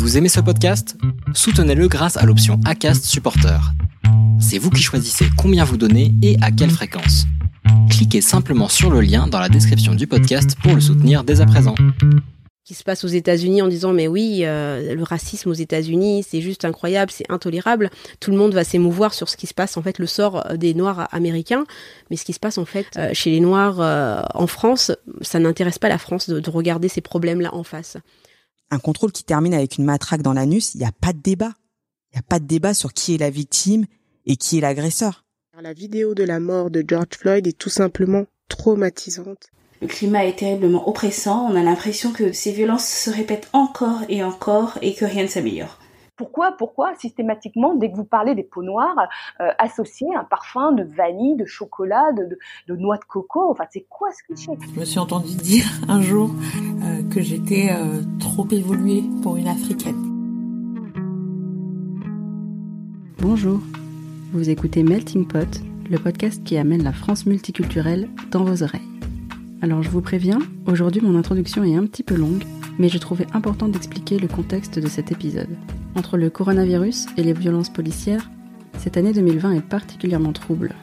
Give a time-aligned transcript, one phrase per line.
[0.00, 0.96] Vous aimez ce podcast?
[1.34, 3.60] Soutenez-le grâce à l'option ACAST Supporter.
[4.40, 7.26] C'est vous qui choisissez combien vous donnez et à quelle fréquence.
[7.90, 11.46] Cliquez simplement sur le lien dans la description du podcast pour le soutenir dès à
[11.46, 11.74] présent.
[12.64, 16.40] Qui se passe aux États-Unis en disant mais oui, euh, le racisme aux États-Unis, c'est
[16.40, 17.90] juste incroyable, c'est intolérable.
[18.20, 20.72] Tout le monde va s'émouvoir sur ce qui se passe en fait, le sort des
[20.72, 21.66] Noirs américains,
[22.08, 25.38] mais ce qui se passe en fait euh, chez les Noirs euh, en France, ça
[25.38, 27.98] n'intéresse pas la France de, de regarder ces problèmes-là en face
[28.70, 31.52] un contrôle qui termine avec une matraque dans l'anus, il n'y a pas de débat.
[32.12, 33.86] Il n'y a pas de débat sur qui est la victime
[34.26, 35.24] et qui est l'agresseur.
[35.60, 39.50] La vidéo de la mort de George Floyd est tout simplement traumatisante.
[39.82, 44.22] Le climat est terriblement oppressant, on a l'impression que ces violences se répètent encore et
[44.22, 45.79] encore et que rien ne s'améliore.
[46.20, 49.08] Pourquoi, pourquoi systématiquement, dès que vous parlez des peaux noires,
[49.40, 52.38] euh, associer un parfum de vanille, de chocolat, de,
[52.68, 53.50] de, noix de coco?
[53.50, 54.52] Enfin, c'est quoi ce cliché?
[54.74, 56.30] Je me suis entendu dire un jour
[56.84, 59.96] euh, que j'étais euh, trop évoluée pour une africaine.
[63.20, 63.58] Bonjour,
[64.34, 68.82] vous écoutez Melting Pot, le podcast qui amène la France multiculturelle dans vos oreilles.
[69.62, 72.44] Alors je vous préviens, aujourd'hui mon introduction est un petit peu longue,
[72.80, 75.54] mais je trouvais important d'expliquer le contexte de cet épisode.
[75.94, 78.30] Entre le coronavirus et les violences policières,
[78.78, 80.74] cette année 2020 est particulièrement trouble.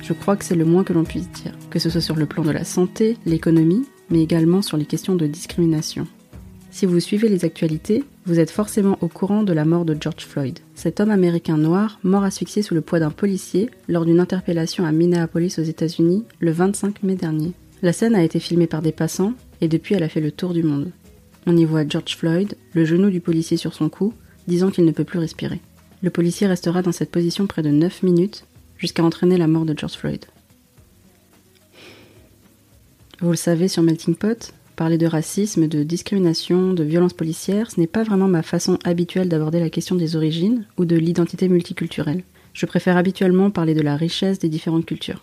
[0.00, 2.26] Je crois que c'est le moins que l'on puisse dire, que ce soit sur le
[2.26, 6.06] plan de la santé, l'économie, mais également sur les questions de discrimination.
[6.70, 10.24] Si vous suivez les actualités, vous êtes forcément au courant de la mort de George
[10.24, 14.84] Floyd, cet homme américain noir mort asphyxié sous le poids d'un policier lors d'une interpellation
[14.84, 17.54] à Minneapolis aux États-Unis le 25 mai dernier.
[17.82, 20.52] La scène a été filmée par des passants et depuis elle a fait le tour
[20.52, 20.92] du monde.
[21.46, 24.14] On y voit George Floyd, le genou du policier sur son cou,
[24.46, 25.60] disant qu'il ne peut plus respirer.
[26.02, 28.44] Le policier restera dans cette position près de 9 minutes,
[28.78, 30.24] jusqu'à entraîner la mort de George Floyd.
[33.20, 37.78] Vous le savez sur Melting Pot, parler de racisme, de discrimination, de violence policière, ce
[37.78, 42.24] n'est pas vraiment ma façon habituelle d'aborder la question des origines ou de l'identité multiculturelle.
[42.54, 45.22] Je préfère habituellement parler de la richesse des différentes cultures.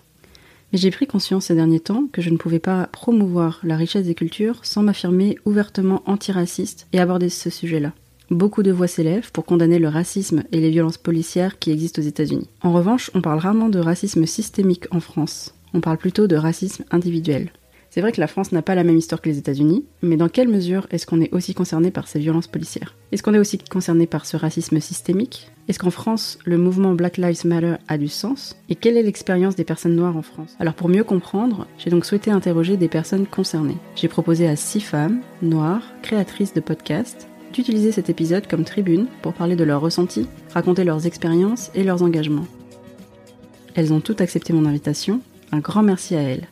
[0.71, 4.05] Mais j'ai pris conscience ces derniers temps que je ne pouvais pas promouvoir la richesse
[4.05, 7.93] des cultures sans m'affirmer ouvertement antiraciste et aborder ce sujet-là.
[8.29, 12.05] Beaucoup de voix s'élèvent pour condamner le racisme et les violences policières qui existent aux
[12.05, 12.49] États-Unis.
[12.61, 15.55] En revanche, on parle rarement de racisme systémique en France.
[15.73, 17.51] On parle plutôt de racisme individuel.
[17.89, 20.27] C'est vrai que la France n'a pas la même histoire que les États-Unis, mais dans
[20.27, 22.95] quelle mesure est-ce qu'on est aussi concerné par ces violences policières?
[23.13, 25.49] Est-ce qu'on est aussi concerné par ce racisme systémique?
[25.67, 29.55] Est-ce qu'en France, le mouvement Black Lives Matter a du sens Et quelle est l'expérience
[29.55, 30.55] des personnes noires en France?
[30.61, 33.77] Alors pour mieux comprendre, j'ai donc souhaité interroger des personnes concernées.
[33.95, 39.33] J'ai proposé à six femmes, noires, créatrices de podcasts, d'utiliser cet épisode comme tribune pour
[39.33, 42.47] parler de leurs ressentis, raconter leurs expériences et leurs engagements.
[43.75, 45.19] Elles ont toutes accepté mon invitation,
[45.51, 46.47] un grand merci à elles.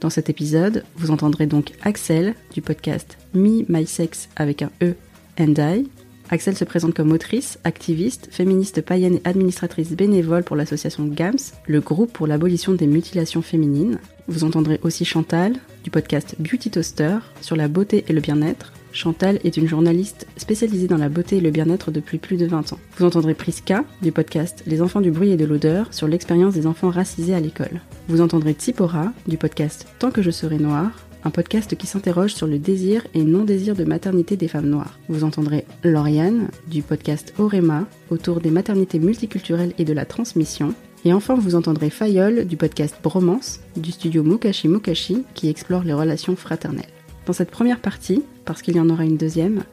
[0.00, 4.94] Dans cet épisode, vous entendrez donc Axel du podcast Me, My Sex avec un E
[5.38, 5.88] and I.
[6.32, 11.80] Axel se présente comme autrice, activiste, féministe païenne et administratrice bénévole pour l'association GAMS, le
[11.82, 13.98] groupe pour l'abolition des mutilations féminines.
[14.28, 15.52] Vous entendrez aussi Chantal
[15.84, 20.86] du podcast Beauty Toaster sur la beauté et le bien-être, Chantal est une journaliste spécialisée
[20.86, 22.78] dans la beauté et le bien-être depuis plus de 20 ans.
[22.96, 26.66] Vous entendrez Priska du podcast Les enfants du bruit et de l'odeur sur l'expérience des
[26.66, 27.80] enfants racisés à l'école.
[28.08, 30.92] Vous entendrez Tipora du podcast Tant que je serai noire,
[31.24, 34.98] un podcast qui s'interroge sur le désir et non-désir de maternité des femmes noires.
[35.08, 40.74] Vous entendrez Lauriane du podcast Orema autour des maternités multiculturelles et de la transmission.
[41.04, 45.94] Et enfin, vous entendrez Fayol du podcast Bromance du studio Mukashi Mukashi qui explore les
[45.94, 46.84] relations fraternelles.
[47.26, 49.64] Dans cette première partie, parce qu'il y en aura une deuxième,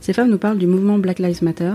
[0.00, 1.72] ces femmes nous parlent du mouvement Black Lives Matter,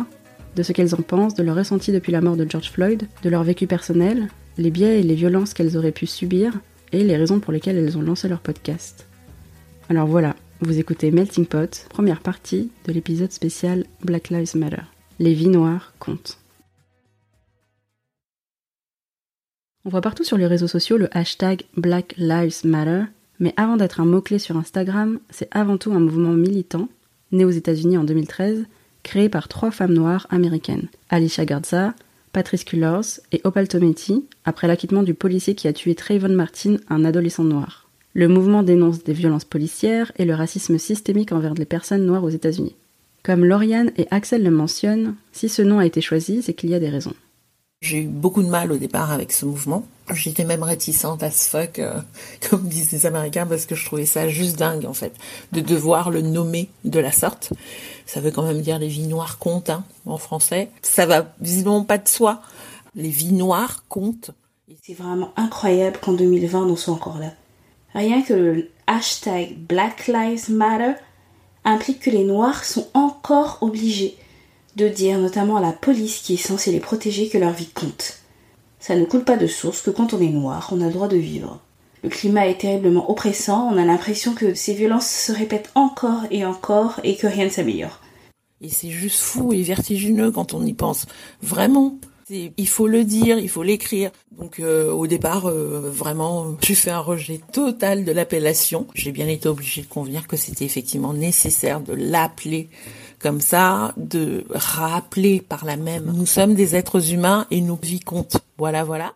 [0.55, 3.29] de ce qu'elles en pensent, de leur ressenti depuis la mort de George Floyd, de
[3.29, 6.53] leur vécu personnel, les biais et les violences qu'elles auraient pu subir,
[6.91, 9.05] et les raisons pour lesquelles elles ont lancé leur podcast.
[9.87, 14.81] Alors voilà, vous écoutez Melting Pot, première partie de l'épisode spécial Black Lives Matter.
[15.19, 16.39] Les vies noires comptent.
[19.85, 23.03] On voit partout sur les réseaux sociaux le hashtag Black Lives Matter
[23.39, 26.87] mais avant d'être un mot-clé sur Instagram, c'est avant tout un mouvement militant,
[27.31, 28.65] né aux États-Unis en 2013,
[29.03, 31.93] créé par trois femmes noires américaines, Alicia Garza,
[32.31, 37.05] Patrice Cullors et Opal Tometi, après l'acquittement du policier qui a tué Trayvon Martin, un
[37.05, 37.84] adolescent noir.
[38.17, 42.29] Le mouvement dénonce des violences policières et le racisme systémique envers les personnes noires aux
[42.29, 42.73] États-Unis.
[43.23, 46.75] Comme Lauriane et Axel le mentionnent, si ce nom a été choisi, c'est qu'il y
[46.75, 47.13] a des raisons.
[47.81, 49.85] J'ai eu beaucoup de mal au départ avec ce mouvement.
[50.13, 51.99] J'étais même réticente à ce fuck, euh,
[52.49, 55.13] comme disent les Américains, parce que je trouvais ça juste dingue, en fait,
[55.51, 57.51] de devoir le nommer de la sorte.
[58.05, 60.69] Ça veut quand même dire les vies noires comptent, hein, en français.
[60.83, 62.41] Ça va visiblement pas de soi.
[62.95, 64.31] Les vies noires comptent.
[64.83, 67.33] C'est vraiment incroyable qu'en 2020, on soit encore là.
[67.95, 70.93] Rien que le hashtag Black Lives Matter
[71.63, 74.17] implique que les Noirs sont encore obligés
[74.75, 78.19] de dire, notamment à la police qui est censée les protéger, que leur vie compte.
[78.79, 81.07] Ça ne coule pas de source que quand on est noir, on a le droit
[81.07, 81.61] de vivre.
[82.03, 86.45] Le climat est terriblement oppressant, on a l'impression que ces violences se répètent encore et
[86.45, 88.01] encore et que rien ne s'améliore.
[88.59, 91.05] Et c'est juste fou et vertigineux quand on y pense.
[91.41, 91.97] Vraiment.
[92.29, 94.09] Il faut le dire, il faut l'écrire.
[94.31, 98.87] Donc euh, au départ, euh, vraiment, j'ai fait un rejet total de l'appellation.
[98.95, 102.69] J'ai bien été obligée de convenir que c'était effectivement nécessaire de l'appeler
[103.19, 106.11] comme ça, de rappeler par la même.
[106.15, 108.37] Nous sommes des êtres humains et nos vies comptent.
[108.57, 109.13] Voilà, voilà.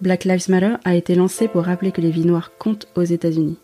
[0.00, 3.58] Black Lives Matter a été lancé pour rappeler que les vies noires comptent aux États-Unis.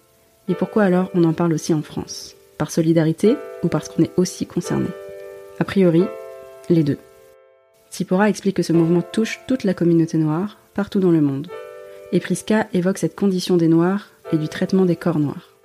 [0.49, 2.35] Et pourquoi alors on en parle aussi en France?
[2.59, 4.89] Par solidarité ou parce qu'on est aussi concerné?
[5.59, 6.05] A priori,
[6.69, 6.99] les deux.
[7.95, 11.47] Sipora explique que ce mouvement touche toute la communauté noire, partout dans le monde.
[12.11, 15.57] Et Priska évoque cette condition des Noirs et du traitement des corps noirs.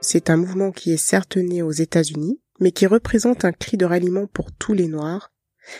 [0.00, 3.84] C'est un mouvement qui est certes né aux États-Unis, mais qui représente un cri de
[3.84, 5.30] ralliement pour tous les Noirs.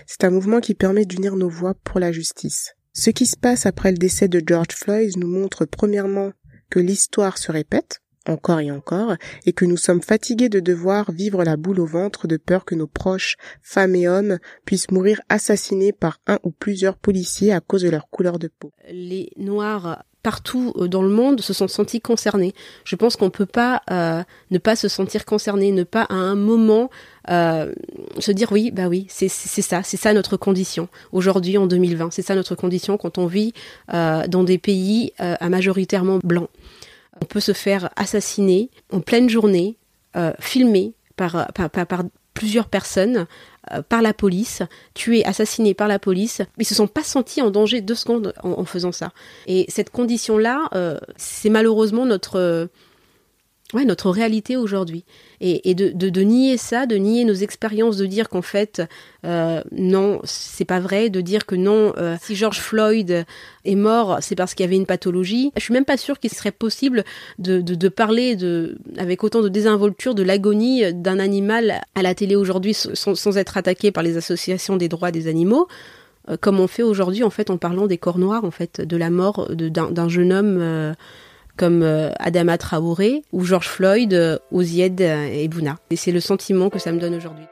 [0.07, 2.75] C'est un mouvement qui permet d'unir nos voix pour la justice.
[2.93, 6.33] Ce qui se passe après le décès de George Floyd nous montre premièrement
[6.69, 9.15] que l'histoire se répète, encore et encore,
[9.47, 12.75] et que nous sommes fatigués de devoir vivre la boule au ventre de peur que
[12.75, 17.83] nos proches, femmes et hommes, puissent mourir assassinés par un ou plusieurs policiers à cause
[17.83, 18.73] de leur couleur de peau.
[18.91, 22.55] Les Noirs partout euh, dans le monde se sont sentis concernés.
[22.85, 26.35] Je pense qu'on peut pas euh, ne pas se sentir concerné, ne pas à un
[26.35, 26.91] moment
[27.31, 27.73] euh,
[28.19, 32.23] se dire oui, bah oui, c'est ça, c'est ça notre condition aujourd'hui en 2020, c'est
[32.23, 33.53] ça notre condition quand on vit
[33.89, 36.49] dans des pays à majoritairement blancs.
[37.21, 39.77] On peut se faire assassiner en pleine journée,
[40.17, 42.05] euh, filmé par, par,
[42.35, 43.27] plusieurs personnes,
[43.71, 44.63] euh, par la police,
[44.95, 46.41] tué, assassiné par la police.
[46.59, 49.13] Ils se sont pas sentis en danger deux secondes en, faisant ça.
[49.47, 52.69] Et cette condition-là, euh, c'est malheureusement notre
[53.75, 55.05] ouais, notre réalité aujourd'hui.
[55.41, 58.83] Et, et de, de, nier ça, de nier nos expériences, de dire qu'en fait,
[59.25, 63.25] euh, non, c'est pas vrai, de dire que non, euh, si George Floyd
[63.65, 65.53] est mort, c'est parce qu'il y avait une pathologie.
[65.57, 67.05] Je suis même pas sûre qu'il serait possible
[67.39, 72.15] de, de, de, parler de, avec autant de désinvolture de l'agonie d'un animal à la
[72.15, 75.69] télé aujourd'hui sans, sans, être attaqué par les associations des droits des animaux
[76.29, 78.97] euh, comme on fait aujourd'hui en fait en parlant des corps noirs en fait de
[78.97, 80.95] la mort d'un jeune homme euh,
[81.63, 85.79] comme euh, Adama Traoré ou George Floyd, euh, Ozied et Bouna.
[85.91, 87.45] Et c'est le sentiment que ça me donne aujourd'hui.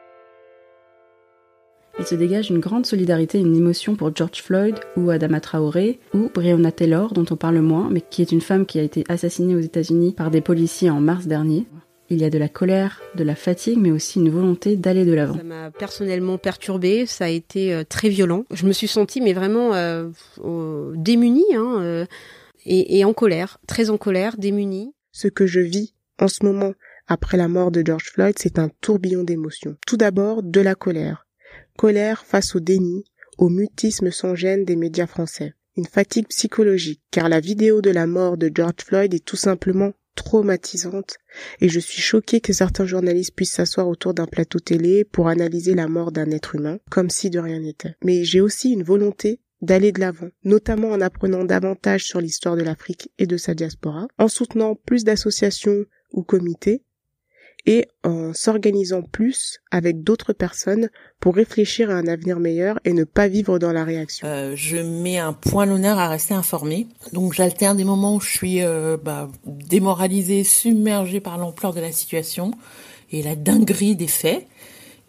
[2.01, 6.01] Il se dégage une grande solidarité et une émotion pour George Floyd ou Adama Traoré
[6.13, 9.05] ou Breonna Taylor, dont on parle moins, mais qui est une femme qui a été
[9.09, 11.67] assassinée aux États-Unis par des policiers en mars dernier.
[12.09, 15.13] Il y a de la colère, de la fatigue, mais aussi une volonté d'aller de
[15.13, 15.37] l'avant.
[15.37, 18.45] Ça m'a personnellement perturbée, ça a été euh, très violent.
[18.51, 20.09] Je me suis sentie mais vraiment euh,
[20.97, 21.55] démunie.
[21.55, 22.07] Hein,
[22.65, 24.95] et, en colère, très en colère, démunie.
[25.13, 26.73] Ce que je vis en ce moment
[27.09, 29.77] après la mort de George Floyd, c'est un tourbillon d'émotions.
[29.87, 31.27] Tout d'abord, de la colère.
[31.77, 33.05] Colère face au déni,
[33.39, 35.55] au mutisme sans gêne des médias français.
[35.77, 39.93] Une fatigue psychologique, car la vidéo de la mort de George Floyd est tout simplement
[40.15, 41.17] traumatisante,
[41.61, 45.75] et je suis choquée que certains journalistes puissent s'asseoir autour d'un plateau télé pour analyser
[45.75, 47.95] la mort d'un être humain, comme si de rien n'était.
[48.05, 52.63] Mais j'ai aussi une volonté d'aller de l'avant, notamment en apprenant davantage sur l'histoire de
[52.63, 56.83] l'Afrique et de sa diaspora, en soutenant plus d'associations ou comités,
[57.67, 60.89] et en s'organisant plus avec d'autres personnes
[61.21, 64.27] pour réfléchir à un avenir meilleur et ne pas vivre dans la réaction.
[64.27, 66.87] Euh, je mets un point l'honneur à rester informé.
[67.13, 71.93] Donc j'alterne des moments où je suis euh, bah, démoralisée, submergée par l'ampleur de la
[71.93, 72.53] situation
[73.13, 74.47] et la dinguerie des faits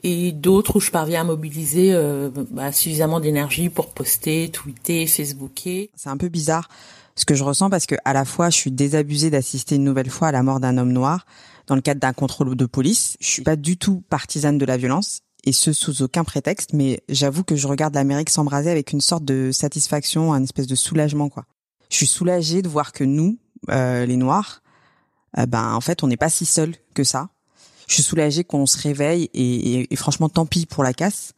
[0.04, 5.88] et d'autres où je parviens à mobiliser euh, bah, suffisamment d'énergie pour poster, tweeter, facebooker.
[5.96, 6.70] C'est un peu bizarre
[7.16, 10.10] ce que je ressens parce que à la fois je suis désabusée d'assister une nouvelle
[10.10, 11.26] fois à la mort d'un homme noir
[11.68, 13.18] dans le cadre d'un contrôle de police.
[13.20, 17.02] Je suis pas du tout partisane de la violence et ce sous aucun prétexte, mais
[17.10, 21.30] j'avoue que je regarde l'Amérique s'embraser avec une sorte de satisfaction, un espèce de soulagement
[21.30, 21.46] quoi.
[21.90, 23.38] Je suis soulagée de voir que nous,
[23.70, 24.62] euh, les Noirs,
[25.38, 27.30] euh, ben en fait on n'est pas si seuls que ça
[27.92, 31.34] je suis soulagée qu'on se réveille et, franchement tant pis pour la casse.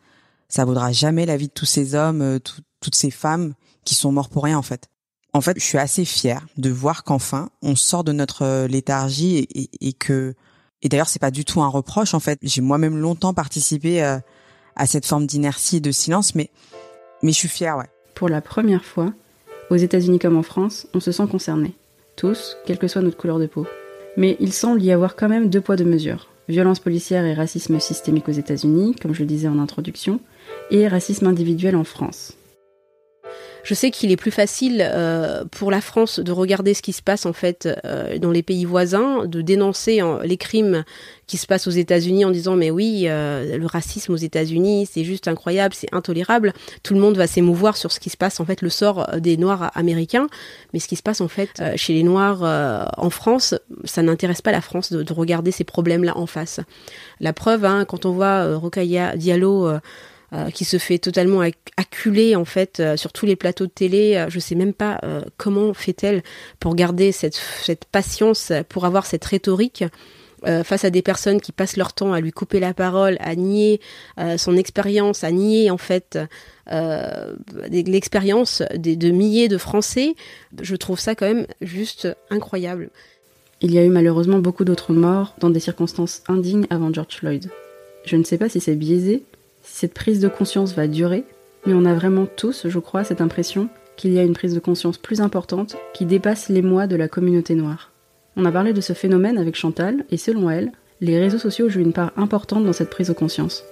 [0.50, 2.40] Ça vaudra jamais la vie de tous ces hommes, euh,
[2.80, 3.54] toutes ces femmes
[3.86, 4.88] qui sont morts pour rien en fait.
[5.34, 9.48] En fait, je suis assez fière de voir qu'enfin on sort de notre euh, léthargie
[9.82, 10.36] et, que
[10.84, 12.38] et d'ailleurs c'est pas du tout un reproche en fait.
[12.44, 14.20] J'ai moi-même longtemps participé euh,
[14.76, 16.52] à cette forme d'inertie et de silence, mais
[17.24, 17.90] mais je suis fière, ouais.
[18.14, 19.12] Pour la première fois,
[19.72, 21.74] aux États-Unis comme en France, on se sent concerné,
[22.16, 23.66] tous, quelle que soit notre couleur de peau.
[24.18, 27.80] Mais il semble y avoir quand même deux poids deux mesures violence policière et racisme
[27.80, 30.20] systémique aux États-Unis, comme je le disais en introduction,
[30.72, 32.34] et racisme individuel en France.
[33.64, 37.02] Je sais qu'il est plus facile euh, pour la France de regarder ce qui se
[37.02, 40.84] passe en fait euh, dans les pays voisins, de dénoncer les crimes
[41.28, 45.06] qui se passent aux États-Unis en disant mais oui, euh, le racisme aux États-Unis, c'est
[45.06, 46.52] juste incroyable, c'est intolérable.
[46.84, 49.38] Tout le monde va s'émouvoir sur ce qui se passe en fait le sort des
[49.38, 50.28] Noirs américains,
[50.74, 52.44] mais ce qui se passe en fait chez les Noirs
[52.98, 53.56] en France,
[53.86, 56.60] ça n'intéresse pas la France de, de regarder ces problèmes-là en face.
[57.22, 59.80] La preuve, hein, quand on voit Rokhaya Diallo
[60.34, 61.42] euh, qui se fait totalement
[61.78, 64.16] acculer en fait euh, sur tous les plateaux de télé.
[64.16, 65.00] Euh, je sais même pas
[65.38, 66.24] comment fait-elle
[66.60, 67.40] pour garder cette,
[67.92, 69.84] patience, pour avoir cette rhétorique.
[70.64, 73.80] face à des personnes qui passent leur temps à lui couper la parole, à nier
[74.38, 76.18] son expérience, à nier en fait
[77.70, 80.16] l'expérience de, milliers de Français,
[80.62, 82.90] je trouve ça quand même juste incroyable.
[83.62, 87.50] Il y a eu malheureusement beaucoup d'autres morts dans des circonstances indignes avant George Floyd.
[88.06, 89.24] Je ne sais pas si c'est biaisé,
[89.64, 91.24] cette prise de conscience va durer,
[91.66, 94.60] mais on a vraiment tous, je crois, cette impression qu'il y a une prise de
[94.60, 97.92] conscience plus importante qui dépasse les mois de la communauté noire.
[98.36, 101.80] On a parlé de ce phénomène avec Chantal, et selon elle, les réseaux sociaux jouent
[101.80, 103.64] une part importante dans cette prise de conscience.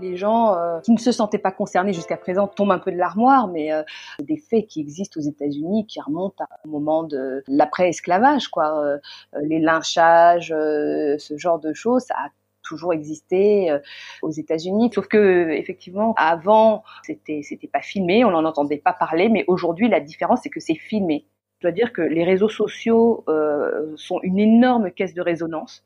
[0.00, 2.96] Les gens euh, qui ne se sentaient pas concernés jusqu'à présent tombent un peu de
[2.96, 3.82] l'armoire, mais euh,
[4.20, 8.98] des faits qui existent aux États-Unis qui remontent au moment de l'après-esclavage, quoi, euh,
[9.42, 12.28] les lynchages, ce genre de choses, ça a
[12.62, 13.78] toujours existé euh,
[14.22, 14.90] aux États-Unis.
[14.94, 19.88] Sauf que effectivement, avant, c'était c'était pas filmé, on n'en entendait pas parler, mais aujourd'hui,
[19.88, 21.26] la différence, c'est que c'est filmé.
[21.58, 25.84] Je dois dire que les réseaux sociaux euh, sont une énorme caisse de résonance.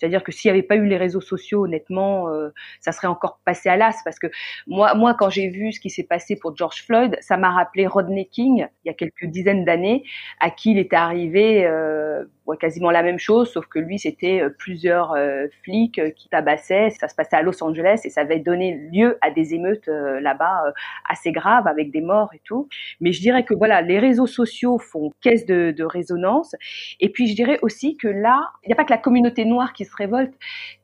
[0.00, 2.48] C'est-à-dire que s'il n'y avait pas eu les réseaux sociaux, honnêtement, euh,
[2.80, 4.00] ça serait encore passé à l'as.
[4.04, 4.28] Parce que
[4.66, 7.86] moi, moi, quand j'ai vu ce qui s'est passé pour George Floyd, ça m'a rappelé
[7.86, 10.04] Rodney King il y a quelques dizaines d'années,
[10.40, 12.24] à qui il était arrivé euh,
[12.56, 16.90] quasiment la même chose, sauf que lui, c'était euh, plusieurs euh, flics euh, qui tabassaient.
[16.90, 20.72] Ça se passait à Los Angeles et ça avait donné lieu à des émeutes là-bas
[21.08, 22.68] assez graves avec des morts et tout.
[23.00, 26.54] Mais je dirais que voilà, les réseaux sociaux font caisse de, de résonance.
[27.00, 29.72] Et puis je dirais aussi que là, il n'y a pas que la communauté noire
[29.72, 30.34] qui se révolte.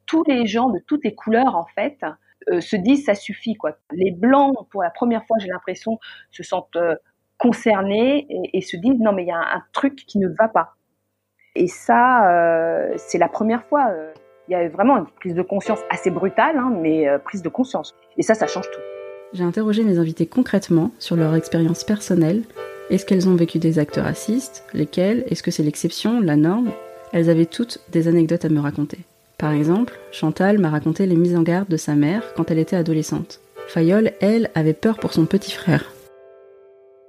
[0.07, 1.99] Tous les gens de toutes les couleurs, en fait,
[2.61, 3.73] se disent ça suffit quoi.
[3.93, 5.99] Les blancs, pour la première fois, j'ai l'impression,
[6.31, 6.79] se sentent
[7.39, 10.75] concernés et, se disent non mais il y a un, truc qui ne va pas.
[11.55, 13.89] Et ça, euh, c'est la première fois.
[13.91, 14.13] Euh,
[14.49, 17.49] il y a vraiment une prise de conscience assez brutale, hein, mais euh, prise de
[17.49, 17.95] conscience.
[18.17, 18.81] Et ça, ça change tout.
[19.33, 22.43] J'ai interrogé mes invités concrètement sur leur expérience personnelle.
[22.91, 24.65] Est-ce qu'elles ont vécu des actes racistes?
[24.73, 25.25] Lesquels?
[25.29, 26.71] Est-ce que c'est l'exception, la norme?
[27.17, 28.99] Elles avaient toutes des anecdotes à me raconter.
[29.39, 32.77] Par exemple, Chantal m'a raconté les mises en garde de sa mère quand elle était
[32.77, 33.41] adolescente.
[33.69, 35.91] Fayol, elle, avait peur pour son petit frère.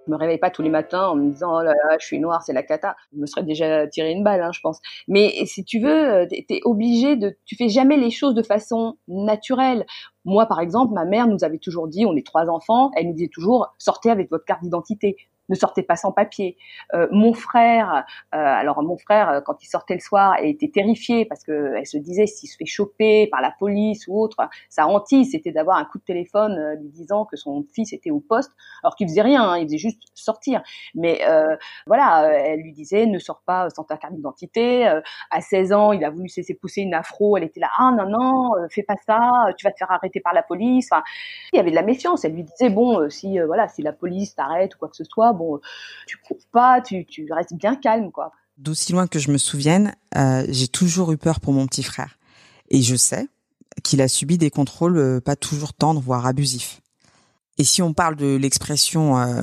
[0.06, 2.22] Je me réveille pas tous les matins en me disant oh là là, je suis
[2.22, 2.96] noire, c'est la cata.
[3.14, 4.80] Je me serais déjà tiré une balle, hein, je pense.
[5.10, 8.96] Mais si tu veux, tu es obligé de, tu fais jamais les choses de façon
[9.10, 9.86] naturelle.
[10.24, 13.14] Moi, par exemple, ma mère nous avait toujours dit, on est trois enfants, elle nous
[13.14, 15.18] disait toujours, sortez avec votre carte d'identité
[15.50, 16.58] ne sortez pas sans papier.
[16.94, 20.70] Euh, mon frère, euh, alors mon frère, euh, quand il sortait le soir, elle était
[20.70, 24.38] terrifiée parce que elle se disait s'il se fait choper par la police ou autre,
[24.70, 28.12] sa hantise c'était d'avoir un coup de téléphone euh, lui disant que son fils était
[28.12, 28.52] au poste,
[28.84, 30.62] alors qu'il faisait rien, hein, il faisait juste sortir.
[30.96, 34.88] Mais euh, voilà, elle lui disait ne sors pas sans ta carte d'identité.
[35.32, 38.10] à 16 ans, il a voulu cesser pousser une afro, elle était là ah non
[38.10, 40.88] non, fais pas ça, tu vas te faire arrêter par la police.
[40.92, 41.04] Enfin,
[41.54, 42.26] il y avait de la méfiance.
[42.26, 45.34] Elle lui disait bon si voilà si la police t'arrête ou quoi que ce soit
[45.38, 45.60] bon,
[46.06, 48.32] tu cours pas, tu, tu restes bien calme, quoi.
[48.58, 52.18] D'aussi loin que je me souvienne, euh, j'ai toujours eu peur pour mon petit frère.
[52.70, 53.28] Et je sais
[53.84, 56.82] qu'il a subi des contrôles euh, pas toujours tendres, voire abusifs.
[57.60, 59.42] Et si on parle de l'expression euh,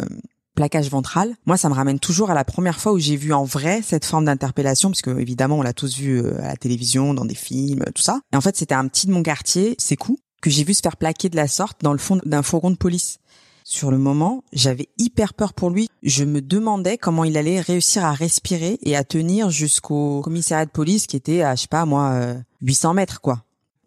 [0.57, 3.45] plaquage ventral, moi ça me ramène toujours à la première fois où j'ai vu en
[3.45, 7.35] vrai cette forme d'interpellation, parce évidemment on l'a tous vu à la télévision, dans des
[7.35, 8.21] films, tout ça.
[8.33, 10.83] Et en fait c'était un petit de mon quartier, c'est cool, que j'ai vu se
[10.83, 13.19] faire plaquer de la sorte dans le fond d'un fourgon de police.
[13.67, 15.89] Sur le moment, j'avais hyper peur pour lui.
[16.03, 20.71] Je me demandais comment il allait réussir à respirer et à tenir jusqu'au commissariat de
[20.71, 23.43] police qui était à, je sais pas, moi, 800 euh, mètres, quoi.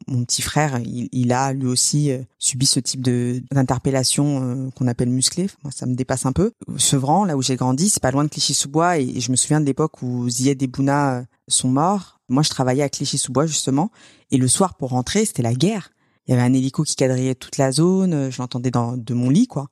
[0.08, 4.88] Mon petit frère, il, a lui aussi euh, subi ce type de d'interpellation euh, qu'on
[4.88, 5.48] appelle musclé.
[5.64, 6.54] Moi, ça me dépasse un peu.
[6.78, 9.66] Sevran, là où j'ai grandi, c'est pas loin de Clichy-sous-Bois et, je me souviens de
[9.66, 12.20] l'époque où Zied et Bouna sont morts.
[12.30, 13.92] Moi, je travaillais à Clichy-sous-Bois justement,
[14.32, 15.92] et le soir pour rentrer, c'était la guerre
[16.28, 19.14] il y avait un hélico qui quadrillait toute la zone, euh, je l'entendais dans de
[19.14, 19.70] mon lit quoi.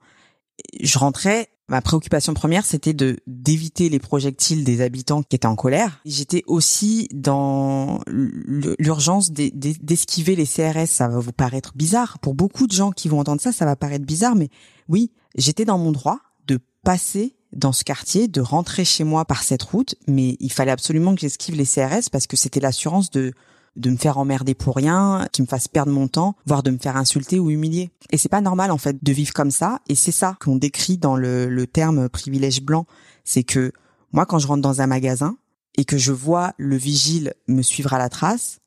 [0.82, 5.56] Je rentrais, ma préoccupation première c'était de d'éviter les projectiles des habitants qui étaient en
[5.56, 6.02] colère.
[6.06, 12.74] J'étais aussi dans l'urgence d'esquiver les CRS, ça va vous paraître bizarre pour beaucoup de
[12.74, 14.50] gens qui vont entendre ça, ça va paraître bizarre mais
[14.88, 19.44] oui, j'étais dans mon droit de passer dans ce quartier, de rentrer chez moi par
[19.44, 23.34] cette route, mais il fallait absolument que j'esquive les CRS parce que c'était l'assurance de
[23.76, 26.78] de me faire emmerder pour rien, qui me fasse perdre mon temps, voire de me
[26.78, 27.92] faire insulter ou humilier.
[28.12, 29.82] Et c'est pas normal en fait de vivre comme ça.
[29.90, 32.86] Et c'est ça qu'on décrit dans le, le terme privilège blanc,
[33.24, 33.72] c'est que
[34.12, 35.38] moi quand je rentre dans un magasin
[35.78, 38.60] et que je vois le vigile me suivre à la trace,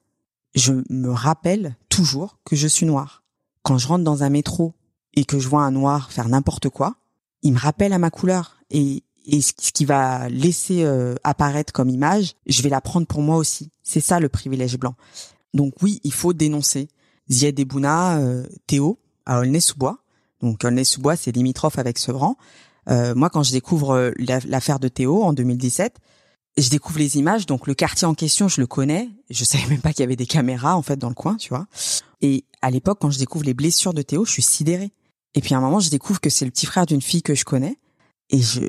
[0.55, 3.23] je me rappelle toujours que je suis noir.
[3.63, 4.75] Quand je rentre dans un métro
[5.15, 6.97] et que je vois un noir faire n'importe quoi,
[7.43, 11.91] il me rappelle à ma couleur et, et ce qui va laisser euh, apparaître comme
[11.91, 13.71] image, je vais la prendre pour moi aussi.
[13.83, 14.95] C'est ça le privilège blanc.
[15.55, 16.89] Donc oui, il faut dénoncer.
[17.29, 19.99] Zied Ebouna, euh, Théo, à Aulnay-sous-Bois.
[20.41, 22.37] Donc Aulnay-sous-Bois, c'est limitrophe avec Sevran.
[22.89, 25.99] Euh, moi, quand je découvre euh, l'affaire de Théo en 2017,
[26.57, 27.47] je découvre les images.
[27.47, 29.11] Donc le quartier en question, je le connais.
[29.31, 31.51] Je savais même pas qu'il y avait des caméras en fait dans le coin, tu
[31.51, 31.67] vois.
[32.21, 34.91] Et à l'époque, quand je découvre les blessures de Théo, je suis sidérée.
[35.35, 37.35] Et puis à un moment, je découvre que c'est le petit frère d'une fille que
[37.35, 37.79] je connais.
[38.31, 38.61] Et, je,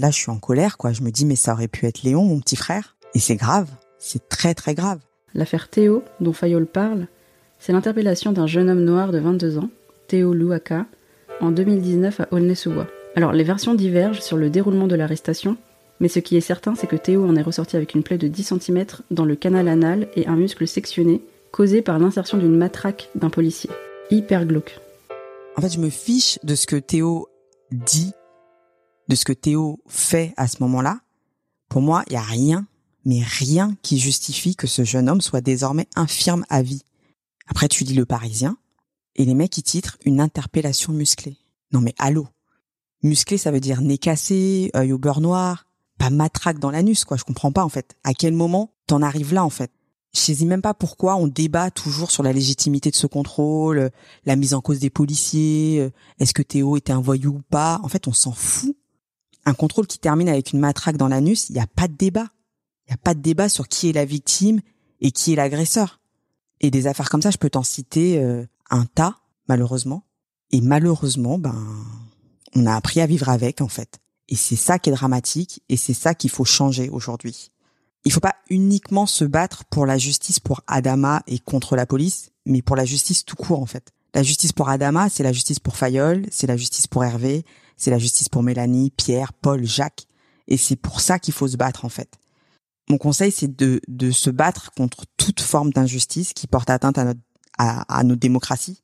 [0.00, 0.92] là, je suis en colère, quoi.
[0.92, 2.96] Je me dis, mais ça aurait pu être Léon, mon petit frère.
[3.14, 3.68] Et c'est grave.
[3.98, 5.00] C'est très, très grave.
[5.34, 7.06] L'affaire Théo, dont Fayol parle,
[7.58, 9.70] c'est l'interpellation d'un jeune homme noir de 22 ans,
[10.06, 10.86] Théo Louaka,
[11.40, 12.86] en 2019 à Aulnay-sous-Bois.
[13.16, 15.56] Alors, les versions divergent sur le déroulement de l'arrestation,
[16.00, 18.28] mais ce qui est certain, c'est que Théo en est ressorti avec une plaie de
[18.28, 21.20] 10 cm dans le canal anal et un muscle sectionné,
[21.50, 23.70] causé par l'insertion d'une matraque d'un policier.
[24.10, 24.78] Hyper glauque.
[25.56, 27.28] En fait, je me fiche de ce que Théo
[27.72, 28.12] dit,
[29.08, 31.00] de ce que Théo fait à ce moment-là.
[31.68, 32.66] Pour moi, il n'y a rien,
[33.04, 36.82] mais rien qui justifie que ce jeune homme soit désormais infirme à vie.
[37.46, 38.58] Après, tu lis le Parisien,
[39.16, 41.36] et les mecs, ils titrent une interpellation musclée.
[41.72, 42.28] Non mais allô?
[43.02, 45.66] Musclé, ça veut dire nez cassé, œil au beurre noir,
[45.98, 47.16] pas matraque dans l'anus, quoi.
[47.16, 47.96] Je comprends pas, en fait.
[48.04, 49.72] À quel moment t'en arrives là, en fait?
[50.14, 53.90] Je sais même pas pourquoi on débat toujours sur la légitimité de ce contrôle,
[54.24, 57.78] la mise en cause des policiers, euh, est-ce que Théo était un voyou ou pas?
[57.82, 58.74] En fait, on s'en fout.
[59.48, 62.26] Un contrôle qui termine avec une matraque dans l'anus, il n'y a pas de débat.
[62.86, 64.60] Il n'y a pas de débat sur qui est la victime
[65.00, 66.00] et qui est l'agresseur.
[66.60, 69.16] Et des affaires comme ça, je peux t'en citer euh, un tas,
[69.48, 70.04] malheureusement.
[70.50, 71.56] Et malheureusement, ben,
[72.54, 74.00] on a appris à vivre avec, en fait.
[74.28, 77.50] Et c'est ça qui est dramatique et c'est ça qu'il faut changer aujourd'hui.
[78.04, 82.32] Il faut pas uniquement se battre pour la justice pour Adama et contre la police,
[82.44, 83.94] mais pour la justice tout court en fait.
[84.14, 87.46] La justice pour Adama, c'est la justice pour Fayol, c'est la justice pour Hervé,
[87.78, 90.06] c'est la justice pour Mélanie, Pierre, Paul, Jacques.
[90.48, 92.18] Et c'est pour ça qu'il faut se battre en fait.
[92.90, 97.04] Mon conseil, c'est de, de se battre contre toute forme d'injustice qui porte atteinte à
[97.04, 97.20] notre,
[97.58, 98.82] à, à démocratie.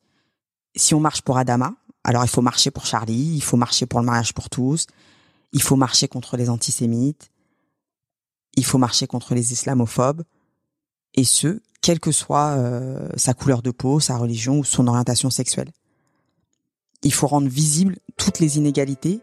[0.76, 4.00] Si on marche pour Adama, alors il faut marcher pour Charlie, il faut marcher pour
[4.00, 4.86] le mariage pour tous,
[5.52, 7.30] il faut marcher contre les antisémites,
[8.56, 10.24] il faut marcher contre les islamophobes,
[11.14, 15.30] et ce, quelle que soit euh, sa couleur de peau, sa religion ou son orientation
[15.30, 15.70] sexuelle.
[17.02, 19.20] Il faut rendre visibles toutes les inégalités,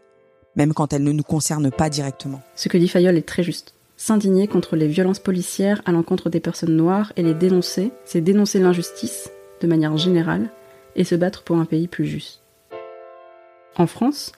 [0.56, 2.40] même quand elles ne nous concernent pas directement.
[2.54, 3.74] Ce que dit Fayol est très juste.
[3.96, 8.58] S'indigner contre les violences policières à l'encontre des personnes noires et les dénoncer, c'est dénoncer
[8.58, 9.30] l'injustice
[9.60, 10.50] de manière générale
[10.96, 12.40] et se battre pour un pays plus juste.
[13.76, 14.32] En France,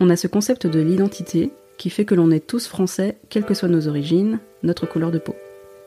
[0.00, 3.54] on a ce concept de l'identité qui fait que l'on est tous français, quelles que
[3.54, 5.34] soient nos origines, notre couleur de peau.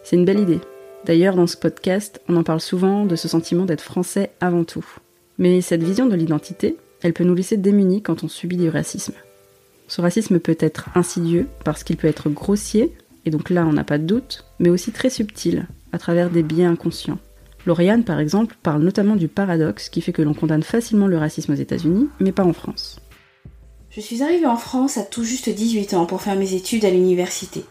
[0.03, 0.59] C'est une belle idée.
[1.05, 4.85] D'ailleurs, dans ce podcast, on en parle souvent de ce sentiment d'être français avant tout.
[5.37, 9.13] Mais cette vision de l'identité, elle peut nous laisser démunis quand on subit du racisme.
[9.87, 12.93] Ce racisme peut être insidieux parce qu'il peut être grossier,
[13.25, 16.43] et donc là on n'a pas de doute, mais aussi très subtil, à travers des
[16.43, 17.19] biais inconscients.
[17.65, 21.53] Lauriane, par exemple, parle notamment du paradoxe qui fait que l'on condamne facilement le racisme
[21.53, 22.99] aux États-Unis, mais pas en France.
[23.89, 26.89] Je suis arrivée en France à tout juste 18 ans pour faire mes études à
[26.89, 27.63] l'université.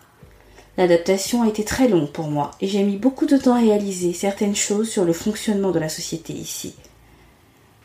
[0.79, 4.15] L'adaptation a été très longue pour moi et j'ai mis beaucoup de temps à réaliser
[4.15, 6.75] certaines choses sur le fonctionnement de la société ici.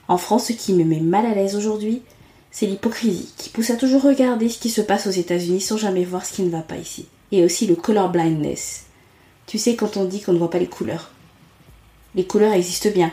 [0.07, 2.01] En France, ce qui me met mal à l'aise aujourd'hui,
[2.51, 6.05] c'est l'hypocrisie qui pousse à toujours regarder ce qui se passe aux États-Unis sans jamais
[6.05, 7.07] voir ce qui ne va pas ici.
[7.31, 8.85] Et aussi le color blindness.
[9.47, 11.11] Tu sais quand on dit qu'on ne voit pas les couleurs.
[12.15, 13.11] Les couleurs existent bien,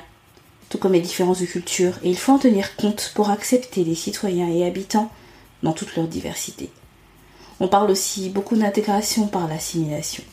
[0.68, 3.94] tout comme les différences de culture, et il faut en tenir compte pour accepter les
[3.94, 5.10] citoyens et habitants
[5.62, 6.70] dans toute leur diversité.
[7.60, 10.24] On parle aussi beaucoup d'intégration par l'assimilation.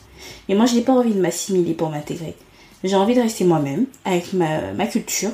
[0.48, 2.36] Mais moi, je n'ai pas envie de m'assimiler pour m'intégrer.
[2.82, 5.30] J'ai envie de rester moi-même, avec ma, ma culture,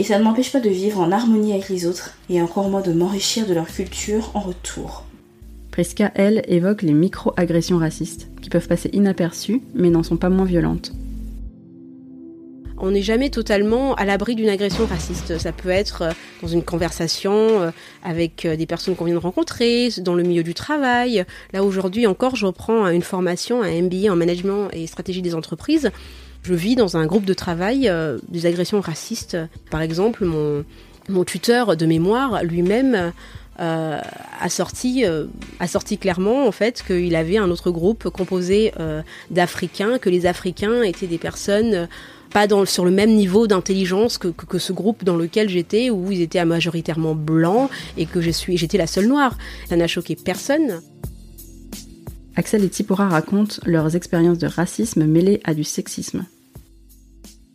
[0.00, 2.80] et ça ne m'empêche pas de vivre en harmonie avec les autres, et encore moins
[2.80, 5.04] de m'enrichir de leur culture en retour.
[5.70, 10.46] Prisca, elle, évoque les micro-agressions racistes, qui peuvent passer inaperçues, mais n'en sont pas moins
[10.46, 10.92] violentes
[12.80, 15.38] on n'est jamais totalement à l'abri d'une agression raciste.
[15.38, 17.70] Ça peut être euh, dans une conversation euh,
[18.02, 21.24] avec euh, des personnes qu'on vient de rencontrer, dans le milieu du travail.
[21.52, 25.90] Là aujourd'hui encore, je reprends une formation, un MBA en management et stratégie des entreprises.
[26.42, 27.92] Je vis dans un groupe de travail
[28.28, 29.36] des agressions racistes.
[29.70, 30.64] Par exemple, mon,
[31.08, 33.12] mon tuteur de mémoire lui-même
[33.60, 34.00] euh,
[34.40, 38.72] a sorti a sorti clairement en fait qu'il avait un autre groupe composé
[39.30, 41.88] d'Africains, que les Africains étaient des personnes
[42.30, 46.10] pas dans, sur le même niveau d'intelligence que, que, ce groupe dans lequel j'étais, où
[46.10, 49.36] ils étaient majoritairement blancs et que je suis, j'étais la seule noire.
[49.68, 50.80] Ça n'a choqué personne.
[52.36, 56.26] Axel et Tipora racontent leurs expériences de racisme mêlées à du sexisme.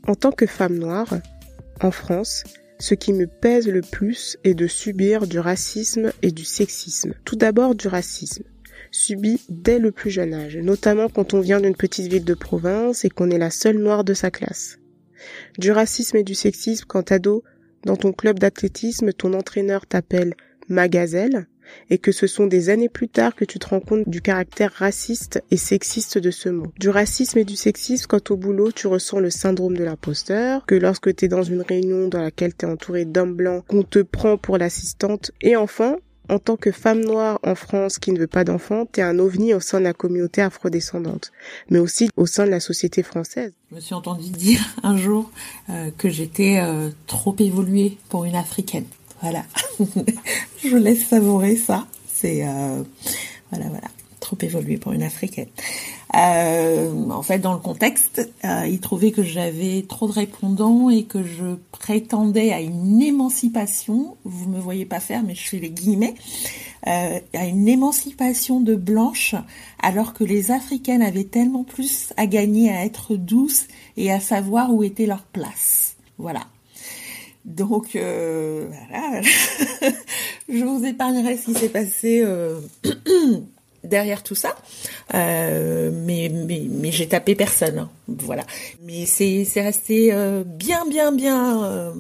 [0.08, 1.14] En tant que femme noire,
[1.82, 2.44] en France,
[2.80, 7.14] ce qui me pèse le plus est de subir du racisme et du sexisme.
[7.24, 8.44] Tout d'abord du racisme,
[8.92, 13.06] subi dès le plus jeune âge, notamment quand on vient d'une petite ville de province
[13.06, 14.78] et qu'on est la seule noire de sa classe.
[15.58, 17.44] Du racisme et du sexisme quand ado,
[17.86, 20.36] dans ton club d'athlétisme, ton entraîneur t'appelle
[20.68, 21.48] Magazelle
[21.90, 24.72] et que ce sont des années plus tard que tu te rends compte du caractère
[24.74, 26.68] raciste et sexiste de ce mot.
[26.80, 30.76] Du racisme et du sexisme quand au boulot tu ressens le syndrome de l'imposteur, que
[30.76, 34.00] lorsque tu es dans une réunion dans laquelle tu es entouré d'hommes blancs, qu'on te
[34.00, 35.98] prend pour l'assistante, et enfin,
[36.30, 39.54] en tant que femme noire en France qui ne veut pas d'enfants, t'es un ovni
[39.54, 41.32] au sein de la communauté afrodescendante,
[41.70, 43.54] mais aussi au sein de la société française.
[43.70, 45.30] Je me suis entendu dire un jour
[45.70, 48.86] euh, que j'étais euh, trop évoluée pour une africaine.
[49.22, 49.44] Voilà.
[50.64, 51.88] je vous laisse savourer ça.
[52.14, 52.84] C'est euh,
[53.52, 53.88] voilà, voilà,
[54.20, 55.50] trop évolué pour une africaine.
[56.16, 61.04] Euh, en fait, dans le contexte, euh, il trouvait que j'avais trop de répondants et
[61.04, 64.16] que je prétendais à une émancipation.
[64.24, 66.16] Vous me voyez pas faire, mais je fais les guillemets.
[66.84, 69.34] à une émancipation de blanches,
[69.82, 74.72] alors que les africaines avaient tellement plus à gagner à être douces et à savoir
[74.72, 75.96] où était leur place.
[76.20, 76.42] Voilà.
[77.46, 79.22] Donc euh, voilà,
[80.50, 82.60] je vous épargnerai ce qui s'est passé euh,
[83.84, 84.56] derrière tout ça,
[85.14, 87.90] euh, mais mais, mais j'ai tapé personne, hein.
[88.08, 88.44] voilà.
[88.82, 90.12] Mais c'est c'est resté
[90.44, 91.94] bien bien bien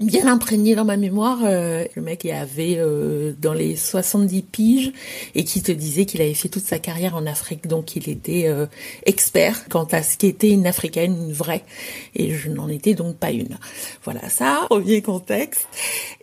[0.00, 4.92] bien imprégné dans ma mémoire euh, le mec qui avait euh, dans les 70 piges
[5.34, 7.66] et qui te disait qu'il avait fait toute sa carrière en Afrique.
[7.66, 8.66] Donc il était euh,
[9.04, 11.64] expert quant à ce qu'était une africaine une vraie.
[12.14, 13.58] Et je n'en étais donc pas une.
[14.04, 15.68] Voilà ça premier contexte.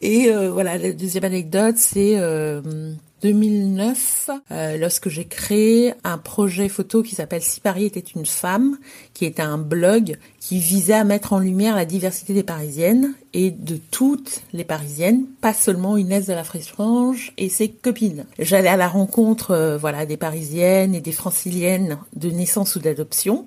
[0.02, 2.18] Et voilà la deuxième anecdote c'est
[3.22, 8.78] 2009, euh, lorsque j'ai créé un projet photo qui s'appelle Si Paris était une femme,
[9.14, 13.52] qui était un blog qui visait à mettre en lumière la diversité des Parisiennes et
[13.52, 18.26] de toutes les Parisiennes, pas seulement Inès de la Fréchange et ses copines.
[18.40, 23.46] J'allais à la rencontre, euh, voilà, des Parisiennes et des Franciliennes de naissance ou d'adoption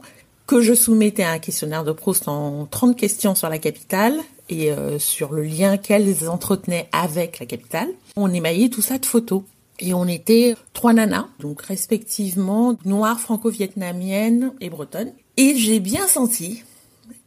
[0.50, 4.72] que je soumettais à un questionnaire de Proust en 30 questions sur la capitale et
[4.72, 7.88] euh, sur le lien qu'elles entretenaient avec la capitale.
[8.16, 9.42] On émaillait tout ça de photos.
[9.80, 15.12] Et on était trois nanas, donc respectivement noires, franco-vietnamiennes et bretonnes.
[15.38, 16.62] Et j'ai bien senti,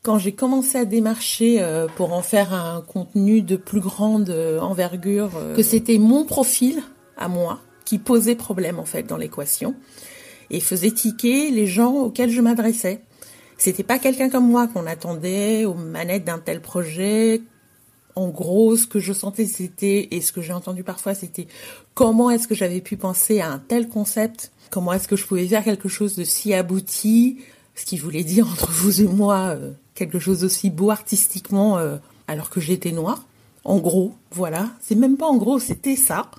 [0.04, 4.60] quand j'ai commencé à démarcher euh, pour en faire un contenu de plus grande euh,
[4.60, 6.84] envergure, euh, que c'était mon profil
[7.18, 9.76] à moi qui posait problème en fait dans l'équation
[10.52, 13.02] et faisait tiquer les gens auxquels je m'adressais.
[13.58, 17.42] C'était pas quelqu'un comme moi qu'on attendait aux manettes d'un tel projet,
[18.15, 21.47] en gros, ce que je sentais, c'était, et ce que j'ai entendu parfois, c'était
[21.93, 25.47] comment est-ce que j'avais pu penser à un tel concept, comment est-ce que je pouvais
[25.47, 27.39] faire quelque chose de si abouti,
[27.76, 31.97] ce qui voulait dire entre vous et moi euh, quelque chose d'aussi beau artistiquement, euh,
[32.28, 33.26] alors que j'étais noire.
[33.63, 36.30] En gros, voilà, c'est même pas en gros, c'était ça.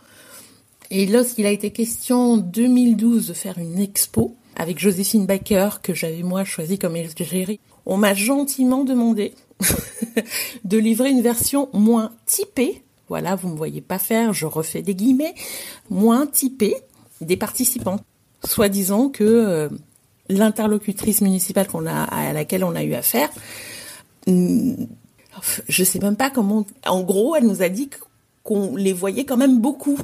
[0.91, 5.95] Et lorsqu'il a été question en 2012 de faire une expo avec Joséphine Baker, que
[5.95, 9.35] j'avais moi choisi comme égérie, on m'a gentiment demandé
[10.65, 14.95] de livrer une version moins typée, voilà, vous me voyez pas faire, je refais des
[14.95, 15.35] guillemets,
[15.91, 16.77] moins typée
[17.21, 18.01] des participants.
[18.45, 19.69] Soit disant que euh,
[20.29, 23.31] l'interlocutrice municipale qu'on a, à laquelle on a eu affaire,
[24.27, 24.85] hmm,
[25.69, 27.91] je sais même pas comment, en gros, elle nous a dit
[28.43, 29.99] qu'on les voyait quand même beaucoup,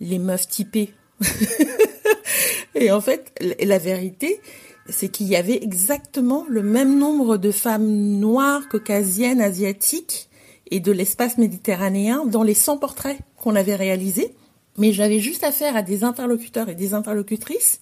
[0.00, 0.92] les meufs typées.
[2.74, 4.40] Et en fait, la vérité,
[4.88, 10.28] c'est qu'il y avait exactement le même nombre de femmes noires, caucasiennes, asiatiques
[10.70, 14.34] et de l'espace méditerranéen dans les 100 portraits qu'on avait réalisés.
[14.78, 17.80] Mais j'avais juste affaire à des interlocuteurs et des interlocutrices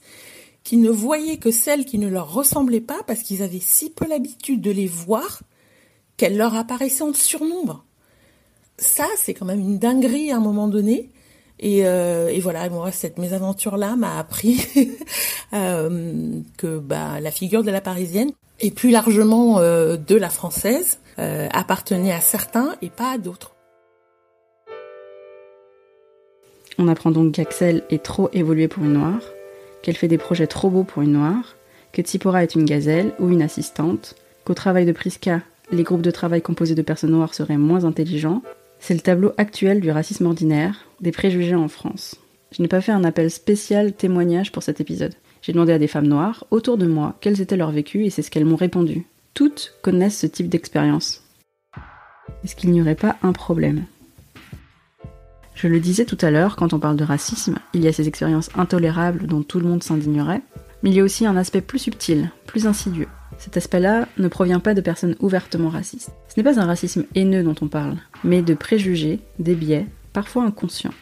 [0.64, 4.06] qui ne voyaient que celles qui ne leur ressemblaient pas parce qu'ils avaient si peu
[4.06, 5.40] l'habitude de les voir
[6.16, 7.84] qu'elles leur apparaissaient en surnombre.
[8.76, 11.10] Ça, c'est quand même une dinguerie à un moment donné.
[11.62, 14.66] Et, euh, et voilà, moi, cette mésaventure-là m'a appris
[15.52, 20.98] euh, que bah, la figure de la parisienne, et plus largement euh, de la française,
[21.52, 23.54] appartenait à certains et pas à d'autres.
[26.78, 29.20] On apprend donc qu'Axel est trop évolué pour une noire,
[29.82, 31.56] qu'elle fait des projets trop beaux pour une noire,
[31.92, 34.14] que Tsipora est une gazelle ou une assistante,
[34.46, 38.40] qu'au travail de Priska, les groupes de travail composés de personnes noires seraient moins intelligents,
[38.80, 42.16] c'est le tableau actuel du racisme ordinaire, des préjugés en France.
[42.50, 45.14] Je n'ai pas fait un appel spécial témoignage pour cet épisode.
[45.42, 48.22] J'ai demandé à des femmes noires, autour de moi, quels étaient leurs vécus et c'est
[48.22, 49.06] ce qu'elles m'ont répondu.
[49.34, 51.22] Toutes connaissent ce type d'expérience.
[52.42, 53.84] Est-ce qu'il n'y aurait pas un problème?
[55.54, 58.08] Je le disais tout à l'heure, quand on parle de racisme, il y a ces
[58.08, 60.42] expériences intolérables dont tout le monde s'indignerait,
[60.82, 63.08] mais il y a aussi un aspect plus subtil, plus insidieux.
[63.40, 66.12] Cet aspect-là ne provient pas de personnes ouvertement racistes.
[66.28, 70.44] Ce n'est pas un racisme haineux dont on parle, mais de préjugés, des biais, parfois
[70.44, 70.92] inconscients.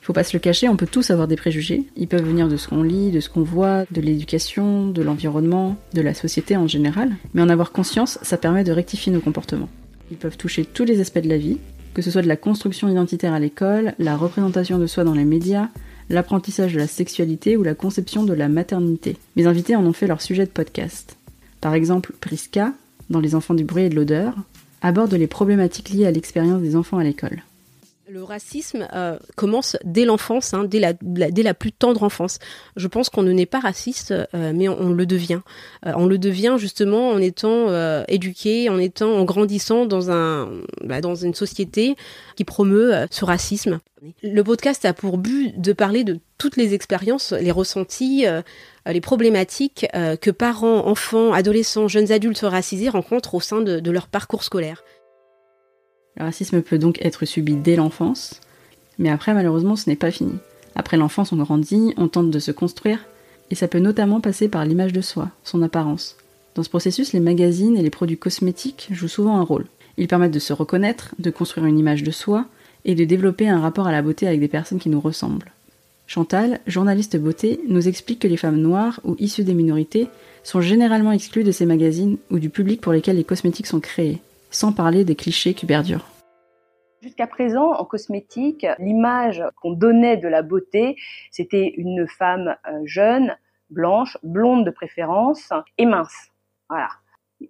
[0.00, 1.82] Il faut pas se le cacher, on peut tous avoir des préjugés.
[1.96, 5.76] Ils peuvent venir de ce qu'on lit, de ce qu'on voit, de l'éducation, de l'environnement,
[5.92, 7.10] de la société en général.
[7.34, 9.68] Mais en avoir conscience, ça permet de rectifier nos comportements.
[10.12, 11.58] Ils peuvent toucher tous les aspects de la vie,
[11.94, 15.24] que ce soit de la construction identitaire à l'école, la représentation de soi dans les
[15.24, 15.68] médias,
[16.10, 19.16] l'apprentissage de la sexualité ou la conception de la maternité.
[19.36, 21.17] Mes invités en ont fait leur sujet de podcast.
[21.60, 22.72] Par exemple, Priska,
[23.10, 24.34] dans Les enfants du bruit et de l'odeur,
[24.82, 27.42] aborde les problématiques liées à l'expérience des enfants à l'école.
[28.10, 32.38] Le racisme euh, commence dès l'enfance, hein, dès, la, plus tendre enfance.
[32.76, 35.40] Je pense qu'on ne naît pas raciste, euh, mais on, le devient.
[35.84, 37.68] Euh, on le devient justement en étant
[38.08, 40.48] éduqué, en étant, en grandissant dans un,
[40.82, 41.96] bah, dans une société
[42.34, 43.78] qui promeut ce racisme.
[44.22, 48.24] Le podcast a pour but de parler de toutes les expériences, les ressentis,
[48.86, 54.44] les problématiques que parents, enfants, adolescents, jeunes adultes racisés rencontrent au sein de leur parcours
[54.44, 54.82] scolaire.
[56.18, 58.40] Le racisme peut donc être subi dès l'enfance,
[58.98, 60.34] mais après malheureusement ce n'est pas fini.
[60.74, 63.04] Après l'enfance on grandit, on tente de se construire,
[63.50, 66.16] et ça peut notamment passer par l'image de soi, son apparence.
[66.56, 69.66] Dans ce processus, les magazines et les produits cosmétiques jouent souvent un rôle.
[69.96, 72.46] Ils permettent de se reconnaître, de construire une image de soi,
[72.84, 75.52] et de développer un rapport à la beauté avec des personnes qui nous ressemblent.
[76.06, 80.08] Chantal, journaliste beauté, nous explique que les femmes noires ou issues des minorités
[80.42, 84.20] sont généralement exclues de ces magazines ou du public pour lesquels les cosmétiques sont créés
[84.50, 86.06] sans parler des clichés qui perdurent.
[87.00, 90.96] Jusqu'à présent, en cosmétique, l'image qu'on donnait de la beauté,
[91.30, 93.36] c'était une femme euh, jeune,
[93.70, 96.32] blanche, blonde de préférence et mince.
[96.68, 96.88] Voilà.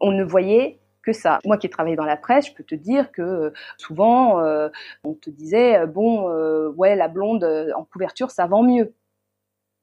[0.00, 1.38] On ne voyait que ça.
[1.46, 4.68] Moi qui ai travaillé dans la presse, je peux te dire que euh, souvent euh,
[5.02, 6.28] on te disait bon
[6.76, 8.92] ouais la blonde en couverture ça vend mieux.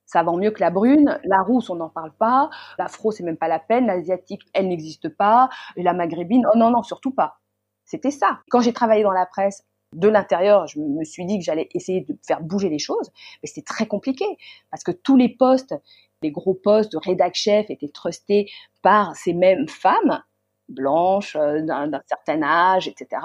[0.06, 1.20] Ça vend mieux que la brune.
[1.24, 2.50] La rousse, on n'en parle pas.
[2.78, 3.88] L'afro, c'est même pas la peine.
[3.88, 5.50] L'asiatique, elle n'existe pas.
[5.76, 7.39] Et la maghrébine, oh non, non, surtout pas.
[7.86, 8.39] C'était ça.
[8.50, 9.63] Quand j'ai travaillé dans la presse,
[9.94, 13.48] de l'intérieur, je me suis dit que j'allais essayer de faire bouger les choses, mais
[13.48, 14.26] c'était très compliqué
[14.70, 15.74] parce que tous les postes,
[16.22, 20.22] les gros postes de rédac chef étaient trustés par ces mêmes femmes
[20.69, 23.21] blanche euh, d'un certain âge, etc.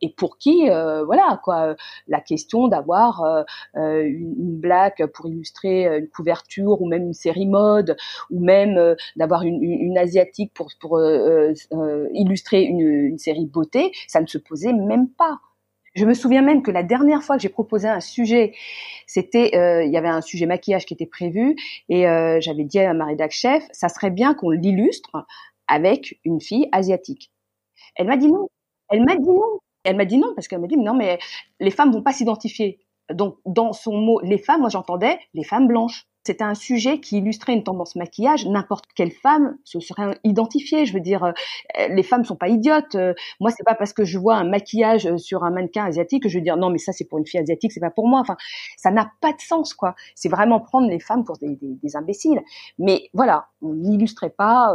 [0.00, 1.76] Et pour qui, euh, voilà, quoi,
[2.08, 7.46] la question d'avoir euh, une, une blague pour illustrer une couverture ou même une série
[7.46, 7.96] mode
[8.30, 11.00] ou même d'avoir une, une, asiatique pour, pour
[12.12, 15.40] illustrer une, une série beauté, ça ne se posait même pas.
[15.94, 18.54] Je me souviens même que la dernière fois que j'ai proposé un sujet,
[19.06, 21.54] c'était, euh, il y avait un sujet maquillage qui était prévu,
[21.90, 25.26] et euh, j'avais dit à Marie Dac chef, ça serait bien qu'on l'illustre
[25.68, 27.30] avec une fille asiatique.
[27.96, 28.48] Elle m'a dit non.
[28.88, 29.58] Elle m'a dit non.
[29.84, 31.18] Elle m'a dit non parce qu'elle m'a dit non mais
[31.60, 32.80] les femmes vont pas s'identifier.
[33.10, 36.06] Donc dans son mot les femmes, moi j'entendais les femmes blanches.
[36.24, 38.46] C'était un sujet qui illustrait une tendance maquillage.
[38.46, 40.86] N'importe quelle femme se serait identifiée.
[40.86, 41.32] Je veux dire, euh,
[41.88, 42.94] les femmes sont pas idiotes.
[42.94, 46.22] Euh, moi, c'est pas parce que je vois un maquillage euh, sur un mannequin asiatique
[46.22, 48.06] que je veux dire non, mais ça c'est pour une fille asiatique, c'est pas pour
[48.06, 48.20] moi.
[48.20, 48.36] Enfin,
[48.76, 49.96] ça n'a pas de sens, quoi.
[50.14, 51.58] C'est vraiment prendre les femmes pour des,
[51.94, 52.40] imbéciles.
[52.78, 54.74] Mais voilà, on n'illustrait pas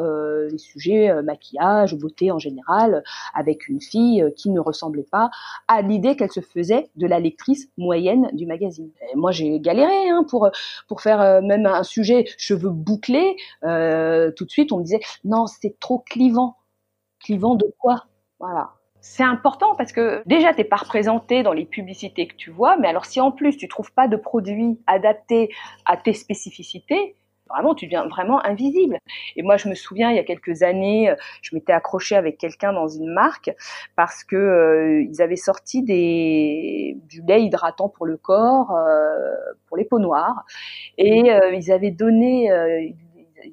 [0.51, 5.29] les sujets maquillage, beauté en général, avec une fille qui ne ressemblait pas
[5.67, 8.91] à l'idée qu'elle se faisait de la lectrice moyenne du magazine.
[9.15, 10.49] Moi, j'ai galéré hein, pour
[10.87, 15.01] pour faire euh, même un sujet cheveux bouclés, euh, tout de suite on me disait
[15.23, 16.57] non c'est trop clivant.
[17.23, 18.05] Clivant de quoi?
[18.39, 18.71] Voilà.
[19.01, 22.87] C'est important parce que déjà t'es pas représenté dans les publicités que tu vois, mais
[22.87, 25.49] alors si en plus tu trouves pas de produits adaptés
[25.85, 27.15] à tes spécificités,
[27.49, 28.99] Vraiment, tu deviens vraiment invisible.
[29.35, 32.73] Et moi, je me souviens, il y a quelques années, je m'étais accrochée avec quelqu'un
[32.73, 33.51] dans une marque
[33.95, 39.35] parce que euh, ils avaient sorti des du lait hydratant pour le corps, euh,
[39.67, 40.45] pour les peaux noires,
[40.97, 42.49] et euh, ils avaient donné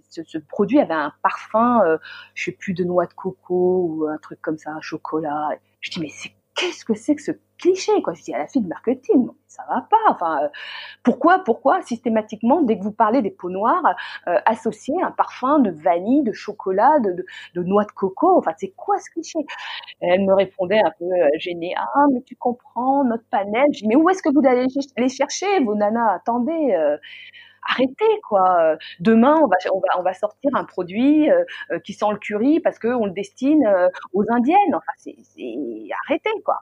[0.09, 1.99] ce, ce, produit avait un parfum,
[2.35, 5.51] je sais plus de noix de coco ou un truc comme ça, chocolat.
[5.81, 8.15] Je dis mais c'est qu'est-ce que c'est que ce cliché quoi?
[8.15, 9.97] Je dis à la fille de marketing, ça va pas.
[10.11, 10.49] Enfin, euh,
[11.03, 13.95] pourquoi, pourquoi systématiquement dès que vous parlez des peaux noires,
[14.29, 18.39] euh, associer un parfum de vanille, de chocolat, de, de, noix de coco?
[18.39, 19.39] Enfin, c'est quoi ce cliché?
[20.01, 21.75] Elle me répondait un peu euh, gênée.
[21.79, 23.67] Ah, mais tu comprends notre panel.
[23.73, 24.67] Je dis mais où est-ce que vous allez
[24.99, 26.15] les chercher, vos nanas?
[26.15, 26.75] Attendez.
[26.75, 26.97] Euh,
[27.69, 28.77] arrêtez quoi.
[29.01, 31.29] Demain, on va, on va, on va sortir un produit
[31.85, 33.65] qui sent le curry parce qu'on le destine
[34.13, 34.75] aux indiennes.
[34.75, 35.17] Enfin, c'est,
[36.07, 36.61] arrêtez quoi.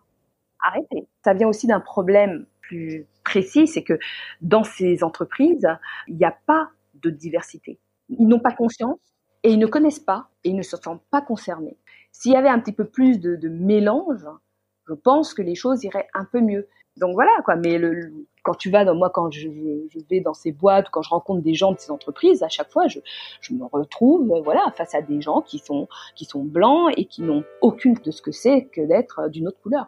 [0.64, 1.08] Arrêtez.
[1.24, 3.98] Ça vient aussi d'un problème plus précis, c'est que
[4.40, 5.68] dans ces entreprises,
[6.08, 7.78] il n'y a pas de diversité.
[8.08, 8.98] Ils n'ont pas conscience
[9.42, 11.76] et ils ne connaissent pas et ils ne se sentent pas concernés.
[12.12, 14.26] S'il y avait un petit peu plus de, mélange,
[14.88, 16.68] je pense que les choses iraient un peu mieux.
[16.96, 17.56] Donc voilà quoi.
[17.56, 18.12] Mais le,
[18.42, 19.48] quand tu vas dans moi, quand je,
[20.10, 22.88] vais dans ces boîtes, quand je rencontre des gens de ces entreprises, à chaque fois,
[22.88, 22.98] je,
[23.52, 27.44] me retrouve voilà face à des gens qui sont qui sont blancs et qui n'ont
[27.60, 29.86] aucune de ce que c'est que d'être d'une autre couleur.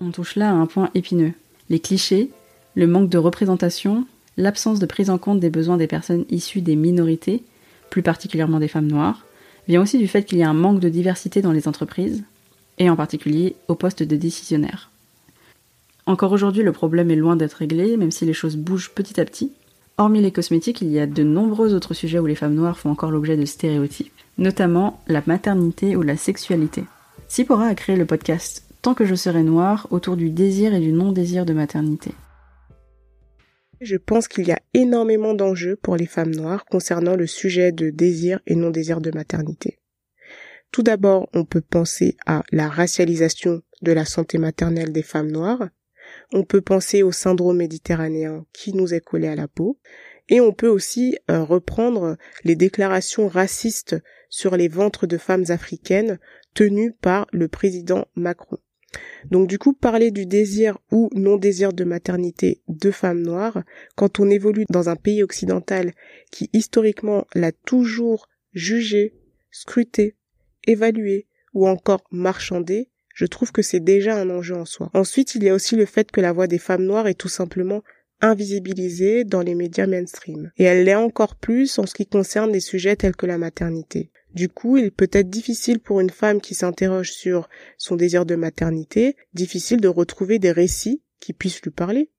[0.00, 1.32] On touche là à un point épineux.
[1.68, 2.30] Les clichés,
[2.76, 6.76] le manque de représentation, l'absence de prise en compte des besoins des personnes issues des
[6.76, 7.42] minorités,
[7.90, 9.26] plus particulièrement des femmes noires,
[9.66, 12.24] vient aussi du fait qu'il y a un manque de diversité dans les entreprises,
[12.78, 14.90] et en particulier au poste de décisionnaire.
[16.08, 19.26] Encore aujourd'hui, le problème est loin d'être réglé, même si les choses bougent petit à
[19.26, 19.52] petit.
[19.98, 22.88] Hormis les cosmétiques, il y a de nombreux autres sujets où les femmes noires font
[22.88, 26.84] encore l'objet de stéréotypes, notamment la maternité ou la sexualité.
[27.28, 30.92] Sipora a créé le podcast Tant que je serai noire autour du désir et du
[30.92, 32.12] non-désir de maternité.
[33.82, 37.90] Je pense qu'il y a énormément d'enjeux pour les femmes noires concernant le sujet de
[37.90, 39.78] désir et non-désir de maternité.
[40.72, 45.68] Tout d'abord, on peut penser à la racialisation de la santé maternelle des femmes noires.
[46.32, 49.78] On peut penser au syndrome méditerranéen qui nous est collé à la peau.
[50.28, 53.96] Et on peut aussi euh, reprendre les déclarations racistes
[54.28, 56.18] sur les ventres de femmes africaines
[56.52, 58.58] tenues par le président Macron.
[59.30, 63.62] Donc du coup, parler du désir ou non-désir de maternité de femmes noires,
[63.96, 65.92] quand on évolue dans un pays occidental
[66.30, 69.14] qui historiquement l'a toujours jugé,
[69.50, 70.16] scruté,
[70.66, 74.90] évalué ou encore marchandé, je trouve que c'est déjà un enjeu en soi.
[74.94, 77.28] Ensuite, il y a aussi le fait que la voix des femmes noires est tout
[77.28, 77.82] simplement
[78.20, 80.52] invisibilisée dans les médias mainstream.
[80.56, 84.12] Et elle l'est encore plus en ce qui concerne des sujets tels que la maternité.
[84.34, 88.36] Du coup, il peut être difficile pour une femme qui s'interroge sur son désir de
[88.36, 92.12] maternité, difficile de retrouver des récits qui puissent lui parler,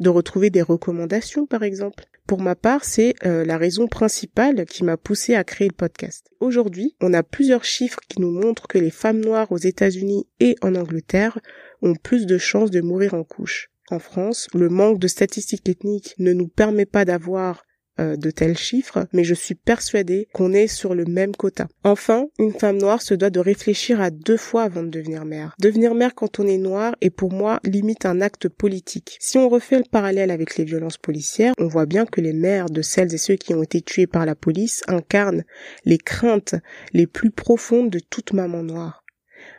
[0.00, 2.06] de retrouver des recommandations par exemple.
[2.26, 6.30] Pour ma part, c'est euh, la raison principale qui m'a poussé à créer le podcast.
[6.40, 10.56] Aujourd'hui, on a plusieurs chiffres qui nous montrent que les femmes noires aux États-Unis et
[10.62, 11.38] en Angleterre
[11.82, 13.70] ont plus de chances de mourir en couche.
[13.90, 17.64] En France, le manque de statistiques ethniques ne nous permet pas d'avoir
[18.00, 21.68] euh, de tels chiffres, mais je suis persuadée qu'on est sur le même quota.
[21.84, 25.54] Enfin, une femme noire se doit de réfléchir à deux fois avant de devenir mère.
[25.60, 29.18] Devenir mère quand on est noir est pour moi limite un acte politique.
[29.20, 32.70] Si on refait le parallèle avec les violences policières, on voit bien que les mères
[32.70, 35.44] de celles et ceux qui ont été tués par la police incarnent
[35.84, 36.54] les craintes
[36.92, 39.04] les plus profondes de toute maman noire.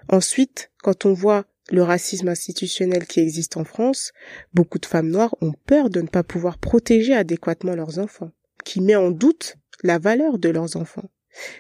[0.10, 4.12] Ensuite, quand on voit le racisme institutionnel qui existe en France,
[4.54, 8.32] beaucoup de femmes noires ont peur de ne pas pouvoir protéger adéquatement leurs enfants,
[8.66, 11.10] qui met en doute la valeur de leurs enfants.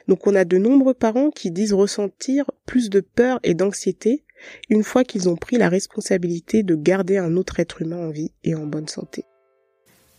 [0.08, 4.24] Donc on a de nombreux parents qui disent ressentir plus de peur et d'anxiété
[4.70, 8.32] une fois qu'ils ont pris la responsabilité de garder un autre être humain en vie
[8.44, 9.26] et en bonne santé.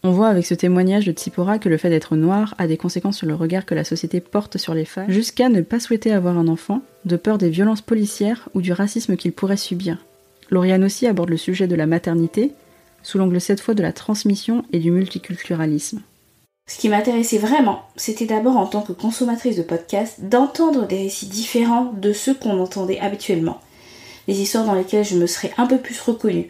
[0.07, 3.17] On voit avec ce témoignage de Tsipora que le fait d'être noir a des conséquences
[3.17, 6.37] sur le regard que la société porte sur les femmes, jusqu'à ne pas souhaiter avoir
[6.37, 9.97] un enfant, de peur des violences policières ou du racisme qu'il pourrait subir.
[10.51, 12.53] Lauriane aussi aborde le sujet de la maternité,
[13.03, 16.03] sous l'angle cette fois de la transmission et du multiculturalisme.
[16.69, 21.29] Ce qui m'intéressait vraiment, c'était d'abord en tant que consommatrice de podcasts, d'entendre des récits
[21.29, 23.59] différents de ceux qu'on entendait habituellement.
[24.29, 26.49] Des histoires dans lesquelles je me serais un peu plus reconnue.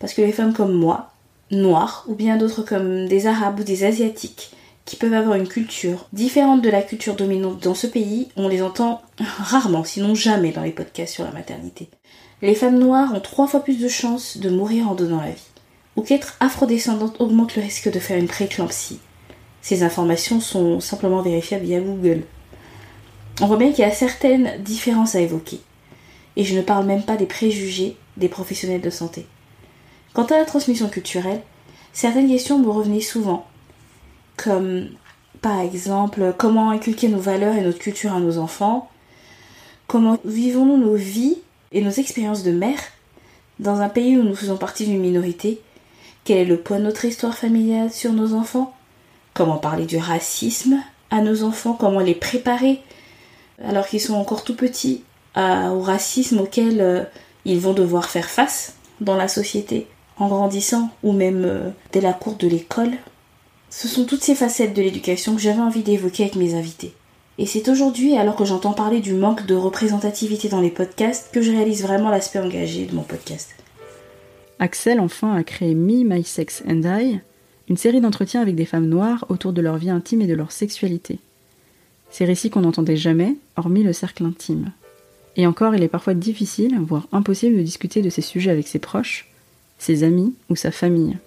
[0.00, 1.09] Parce que les femmes comme moi,
[1.50, 4.52] noirs ou bien d'autres comme des arabes ou des asiatiques
[4.84, 8.60] qui peuvent avoir une culture différente de la culture dominante dans ce pays, on les
[8.60, 11.88] entend rarement, sinon jamais dans les podcasts sur la maternité.
[12.42, 15.50] Les femmes noires ont trois fois plus de chances de mourir en donnant la vie,
[15.94, 18.98] ou qu'être afrodescendante augmente le risque de faire une prééclampsie.
[19.62, 22.24] Ces informations sont simplement vérifiables via Google.
[23.40, 25.60] On voit bien qu'il y a certaines différences à évoquer.
[26.36, 29.26] Et je ne parle même pas des préjugés des professionnels de santé.
[30.12, 31.42] Quant à la transmission culturelle,
[31.92, 33.46] certaines questions me revenaient souvent,
[34.36, 34.88] comme
[35.40, 38.90] par exemple comment inculquer nos valeurs et notre culture à nos enfants,
[39.86, 41.38] comment vivons-nous nos vies
[41.72, 42.80] et nos expériences de mère
[43.60, 45.60] dans un pays où nous faisons partie d'une minorité,
[46.24, 48.74] quel est le poids de notre histoire familiale sur nos enfants,
[49.34, 52.80] comment parler du racisme à nos enfants, comment les préparer
[53.62, 55.04] alors qu'ils sont encore tout petits
[55.36, 57.04] au racisme auquel euh,
[57.44, 59.86] ils vont devoir faire face dans la société?
[60.20, 62.92] En grandissant ou même euh, dès la cour de l'école.
[63.70, 66.94] Ce sont toutes ces facettes de l'éducation que j'avais envie d'évoquer avec mes invités.
[67.38, 71.40] Et c'est aujourd'hui, alors que j'entends parler du manque de représentativité dans les podcasts, que
[71.40, 73.54] je réalise vraiment l'aspect engagé de mon podcast.
[74.58, 77.20] Axel enfin a créé Me, My Sex and I,
[77.70, 80.52] une série d'entretiens avec des femmes noires autour de leur vie intime et de leur
[80.52, 81.18] sexualité.
[82.10, 84.72] Ces récits qu'on n'entendait jamais, hormis le cercle intime.
[85.36, 88.80] Et encore, il est parfois difficile, voire impossible de discuter de ces sujets avec ses
[88.80, 89.29] proches,
[89.80, 91.18] ses amis ou sa famille.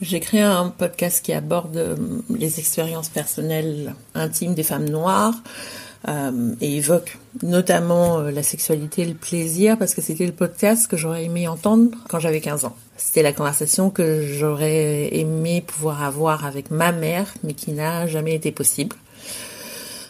[0.00, 1.96] J'ai créé un podcast qui aborde euh,
[2.28, 5.40] les expériences personnelles intimes des femmes noires
[6.08, 10.88] euh, et évoque notamment euh, la sexualité et le plaisir parce que c'était le podcast
[10.88, 12.76] que j'aurais aimé entendre quand j'avais 15 ans.
[12.96, 18.34] C'était la conversation que j'aurais aimé pouvoir avoir avec ma mère mais qui n'a jamais
[18.34, 18.96] été possible.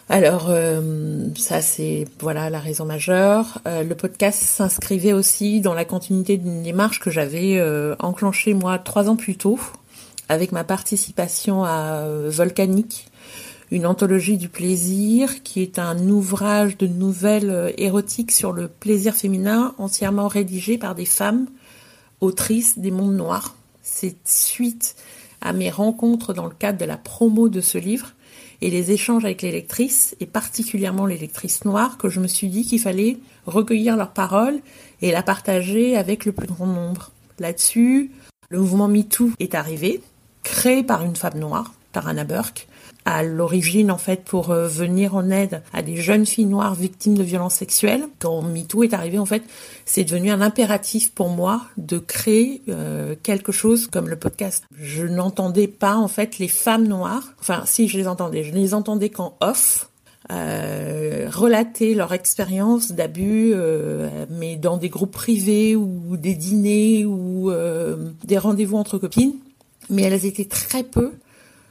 [0.07, 3.59] Alors euh, ça c'est voilà la raison majeure.
[3.65, 8.77] Euh, le podcast s'inscrivait aussi dans la continuité d'une démarche que j'avais euh, enclenchée moi
[8.77, 9.59] trois ans plus tôt
[10.29, 13.07] avec ma participation à Volcanique,
[13.69, 19.75] une anthologie du plaisir qui est un ouvrage de nouvelles érotiques sur le plaisir féminin
[19.77, 21.45] entièrement rédigé par des femmes
[22.21, 23.55] autrices des mondes noirs.
[23.83, 24.95] C'est suite
[25.41, 28.15] à mes rencontres dans le cadre de la promo de ce livre
[28.61, 32.47] et les échanges avec les lectrices, et particulièrement les lectrices noires, que je me suis
[32.47, 34.59] dit qu'il fallait recueillir leurs paroles
[35.01, 37.11] et la partager avec le plus grand nombre.
[37.39, 38.11] Là-dessus,
[38.49, 40.01] le mouvement MeToo est arrivé,
[40.43, 42.67] créé par une femme noire, par Anna Burke,
[43.05, 47.15] à l'origine en fait pour euh, venir en aide à des jeunes filles noires victimes
[47.15, 48.05] de violences sexuelles.
[48.19, 49.43] Quand MeToo est arrivé en fait,
[49.85, 54.65] c'est devenu un impératif pour moi de créer euh, quelque chose comme le podcast.
[54.75, 58.73] Je n'entendais pas en fait les femmes noires, enfin si je les entendais, je les
[58.73, 59.89] entendais qu'en off.
[60.31, 67.51] Euh, relater leur expérience d'abus, euh, mais dans des groupes privés ou des dîners ou
[68.23, 69.35] des rendez-vous entre copines.
[69.91, 71.11] Mais elles étaient très peu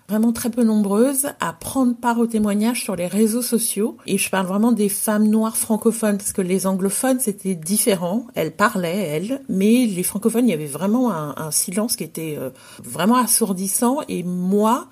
[0.08, 3.96] vraiment très peu nombreuses à prendre part au témoignage sur les réseaux sociaux.
[4.06, 8.26] Et je parle vraiment des femmes noires francophones, parce que les anglophones, c'était différent.
[8.34, 12.50] Elles parlaient, elles, mais les francophones, il y avait vraiment un, silence qui était euh,
[12.82, 14.00] vraiment assourdissant.
[14.08, 14.88] Et moi,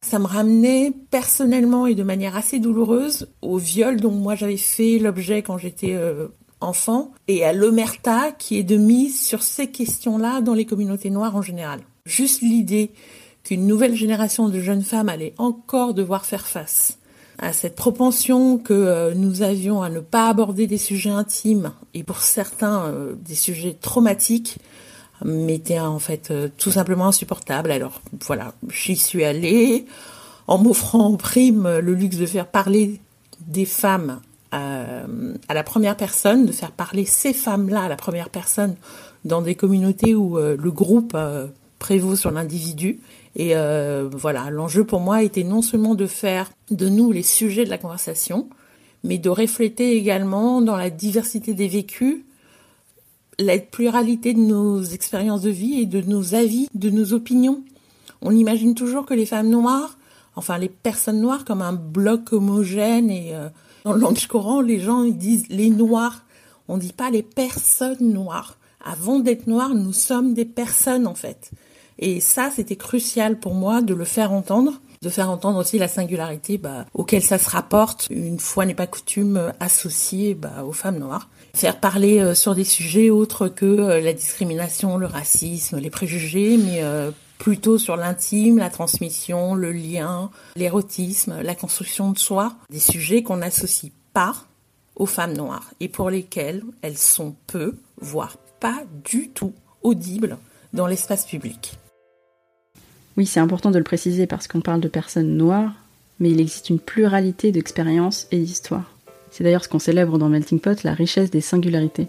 [0.00, 4.98] ça me ramenait personnellement et de manière assez douloureuse au viol dont moi j'avais fait
[4.98, 6.28] l'objet quand j'étais euh,
[6.60, 11.36] enfant et à l'omerta qui est de mise sur ces questions-là dans les communautés noires
[11.36, 11.80] en général.
[12.04, 12.92] Juste l'idée
[13.44, 16.98] qu'une nouvelle génération de jeunes femmes allait encore devoir faire face
[17.38, 22.04] à cette propension que euh, nous avions à ne pas aborder des sujets intimes et
[22.04, 24.58] pour certains euh, des sujets traumatiques
[25.24, 27.72] m'était en fait euh, tout simplement insupportable.
[27.72, 29.86] Alors voilà, j'y suis allée
[30.46, 33.00] en m'offrant en prime le luxe de faire parler
[33.40, 34.20] des femmes
[34.54, 38.74] à la première personne, de faire parler ces femmes-là à la première personne
[39.24, 41.16] dans des communautés où le groupe
[41.78, 43.00] prévaut sur l'individu
[43.34, 47.64] et euh, voilà, l'enjeu pour moi était non seulement de faire de nous les sujets
[47.64, 48.48] de la conversation,
[49.04, 52.24] mais de refléter également dans la diversité des vécus
[53.38, 57.64] la pluralité de nos expériences de vie et de nos avis, de nos opinions.
[58.20, 59.96] On imagine toujours que les femmes noires,
[60.36, 63.48] enfin les personnes noires, comme un bloc homogène et euh,
[63.84, 66.24] dans le langage courant, les gens disent les noirs.
[66.68, 68.58] On ne dit pas les personnes noires.
[68.84, 71.50] Avant d'être noirs, nous sommes des personnes en fait.
[72.04, 75.88] Et ça, c'était crucial pour moi de le faire entendre de faire entendre aussi la
[75.88, 80.98] singularité bah, auquel ça se rapporte, une fois n'est pas coutume, associée bah, aux femmes
[80.98, 81.28] noires.
[81.54, 86.56] Faire parler euh, sur des sujets autres que euh, la discrimination, le racisme, les préjugés,
[86.56, 92.78] mais euh, plutôt sur l'intime, la transmission, le lien, l'érotisme, la construction de soi, des
[92.78, 94.36] sujets qu'on n'associe pas
[94.94, 100.38] aux femmes noires et pour lesquels elles sont peu, voire pas du tout audibles
[100.72, 101.76] dans l'espace public.
[103.16, 105.74] Oui, c'est important de le préciser parce qu'on parle de personnes noires,
[106.18, 108.96] mais il existe une pluralité d'expériences et d'histoires.
[109.30, 112.08] C'est d'ailleurs ce qu'on célèbre dans Melting Pot, la richesse des singularités.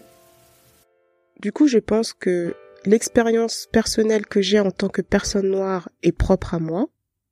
[1.42, 6.12] Du coup, je pense que l'expérience personnelle que j'ai en tant que personne noire est
[6.12, 6.88] propre à moi.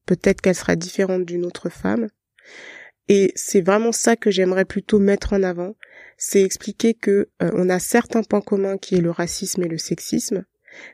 [0.06, 2.08] Peut-être qu'elle sera différente d'une autre femme.
[3.08, 5.76] Et c'est vraiment ça que j'aimerais plutôt mettre en avant,
[6.18, 9.78] c'est expliquer que euh, on a certains points communs qui est le racisme et le
[9.78, 10.46] sexisme,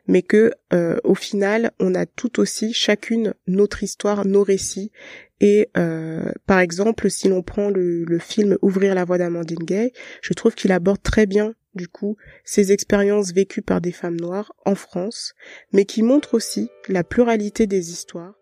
[0.08, 4.92] mais que euh, au final on a tout aussi chacune notre histoire, nos récits
[5.40, 9.94] et euh, par exemple si l'on prend le, le, film Ouvrir la voie d'Amandine Gay,
[10.22, 14.52] je trouve qu'il aborde très bien du coup ces expériences vécues par des femmes noires
[14.66, 15.34] en France,
[15.72, 18.34] mais qui montre aussi la pluralité des histoires.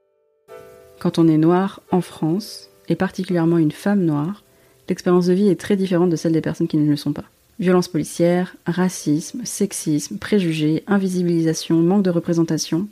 [1.00, 4.44] Quand on est noir en France, et particulièrement une femme noire,
[4.90, 7.26] l'expérience de vie est très différente de celle des personnes qui ne le sont pas.
[7.58, 12.88] Violence policière, racisme, sexisme, préjugés, invisibilisation, manque de représentation.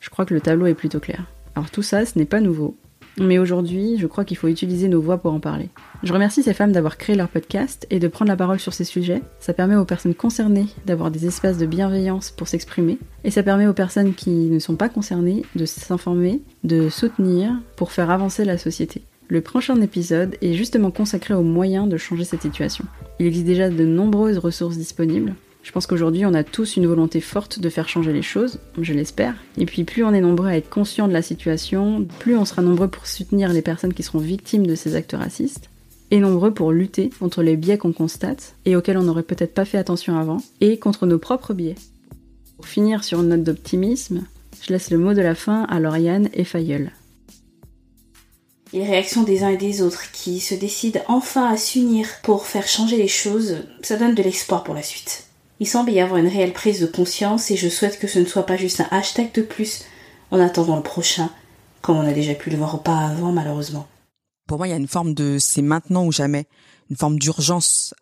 [0.00, 1.26] Je crois que le tableau est plutôt clair.
[1.54, 2.76] Alors tout ça, ce n'est pas nouveau.
[3.18, 5.68] Mais aujourd'hui, je crois qu'il faut utiliser nos voix pour en parler.
[6.02, 8.84] Je remercie ces femmes d'avoir créé leur podcast et de prendre la parole sur ces
[8.84, 9.22] sujets.
[9.38, 12.98] Ça permet aux personnes concernées d'avoir des espaces de bienveillance pour s'exprimer.
[13.24, 17.92] Et ça permet aux personnes qui ne sont pas concernées de s'informer, de soutenir pour
[17.92, 19.02] faire avancer la société.
[19.28, 22.84] Le prochain épisode est justement consacré aux moyens de changer cette situation.
[23.18, 25.34] Il existe déjà de nombreuses ressources disponibles.
[25.64, 28.94] Je pense qu'aujourd'hui, on a tous une volonté forte de faire changer les choses, je
[28.94, 29.34] l'espère.
[29.58, 32.62] Et puis, plus on est nombreux à être conscients de la situation, plus on sera
[32.62, 35.70] nombreux pour soutenir les personnes qui seront victimes de ces actes racistes,
[36.12, 39.64] et nombreux pour lutter contre les biais qu'on constate et auxquels on n'aurait peut-être pas
[39.64, 41.74] fait attention avant, et contre nos propres biais.
[42.54, 44.22] Pour finir sur une note d'optimisme,
[44.62, 46.92] je laisse le mot de la fin à Lauriane et Fayeul.
[48.76, 52.68] Les réactions des uns et des autres qui se décident enfin à s'unir pour faire
[52.68, 55.28] changer les choses, ça donne de l'espoir pour la suite.
[55.60, 58.26] Il semble y avoir une réelle prise de conscience et je souhaite que ce ne
[58.26, 59.86] soit pas juste un hashtag de plus
[60.30, 61.30] en attendant le prochain,
[61.80, 63.88] comme on a déjà pu le voir auparavant malheureusement.
[64.46, 66.44] Pour moi, il y a une forme de c'est maintenant ou jamais,
[66.90, 67.94] une forme d'urgence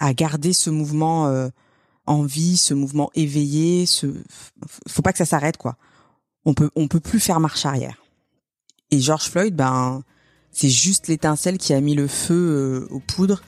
[0.00, 1.50] à garder ce mouvement euh,
[2.04, 3.86] en vie, ce mouvement éveillé.
[3.86, 4.08] Ce...
[4.88, 5.76] Faut pas que ça s'arrête quoi.
[6.44, 8.02] On peut on peut plus faire marche arrière.
[8.90, 10.02] Et George Floyd, ben
[10.56, 13.42] c'est juste l'étincelle qui a mis le feu euh, aux poudres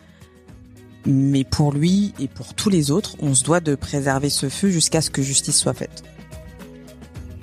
[1.07, 4.69] mais pour lui et pour tous les autres, on se doit de préserver ce feu
[4.69, 6.03] jusqu'à ce que justice soit faite.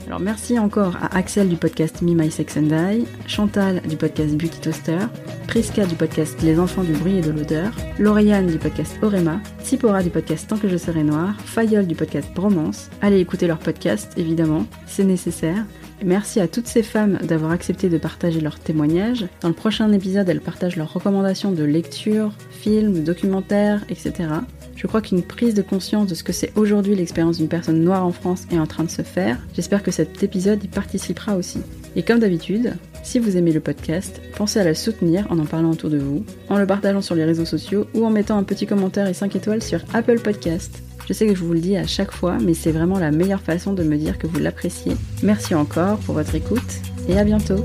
[0.06, 4.36] Alors merci encore à Axel du podcast Me My Sex and I, Chantal du podcast
[4.38, 5.00] Beauty Toaster,
[5.48, 10.04] Priska du podcast Les enfants du bruit et de l'odeur, Lauriane du podcast Orema, Sipora
[10.04, 12.92] du podcast Tant que je serai noir, Fayol du podcast Bromance.
[13.02, 15.66] Allez écouter leur podcast évidemment, c'est nécessaire.
[16.04, 19.26] Merci à toutes ces femmes d'avoir accepté de partager leurs témoignages.
[19.42, 24.30] Dans le prochain épisode, elles partagent leurs recommandations de lecture, films, documentaires, etc.
[24.76, 28.06] Je crois qu'une prise de conscience de ce que c'est aujourd'hui l'expérience d'une personne noire
[28.06, 29.40] en France est en train de se faire.
[29.56, 31.60] J'espère que cet épisode y participera aussi.
[31.96, 35.72] Et comme d'habitude, si vous aimez le podcast, pensez à le soutenir en en parlant
[35.72, 38.68] autour de vous, en le partageant sur les réseaux sociaux ou en mettant un petit
[38.68, 40.84] commentaire et 5 étoiles sur Apple Podcast.
[41.08, 43.42] Je sais que je vous le dis à chaque fois, mais c'est vraiment la meilleure
[43.42, 44.96] façon de me dire que vous l'appréciez.
[45.22, 47.64] Merci encore pour votre écoute et à bientôt.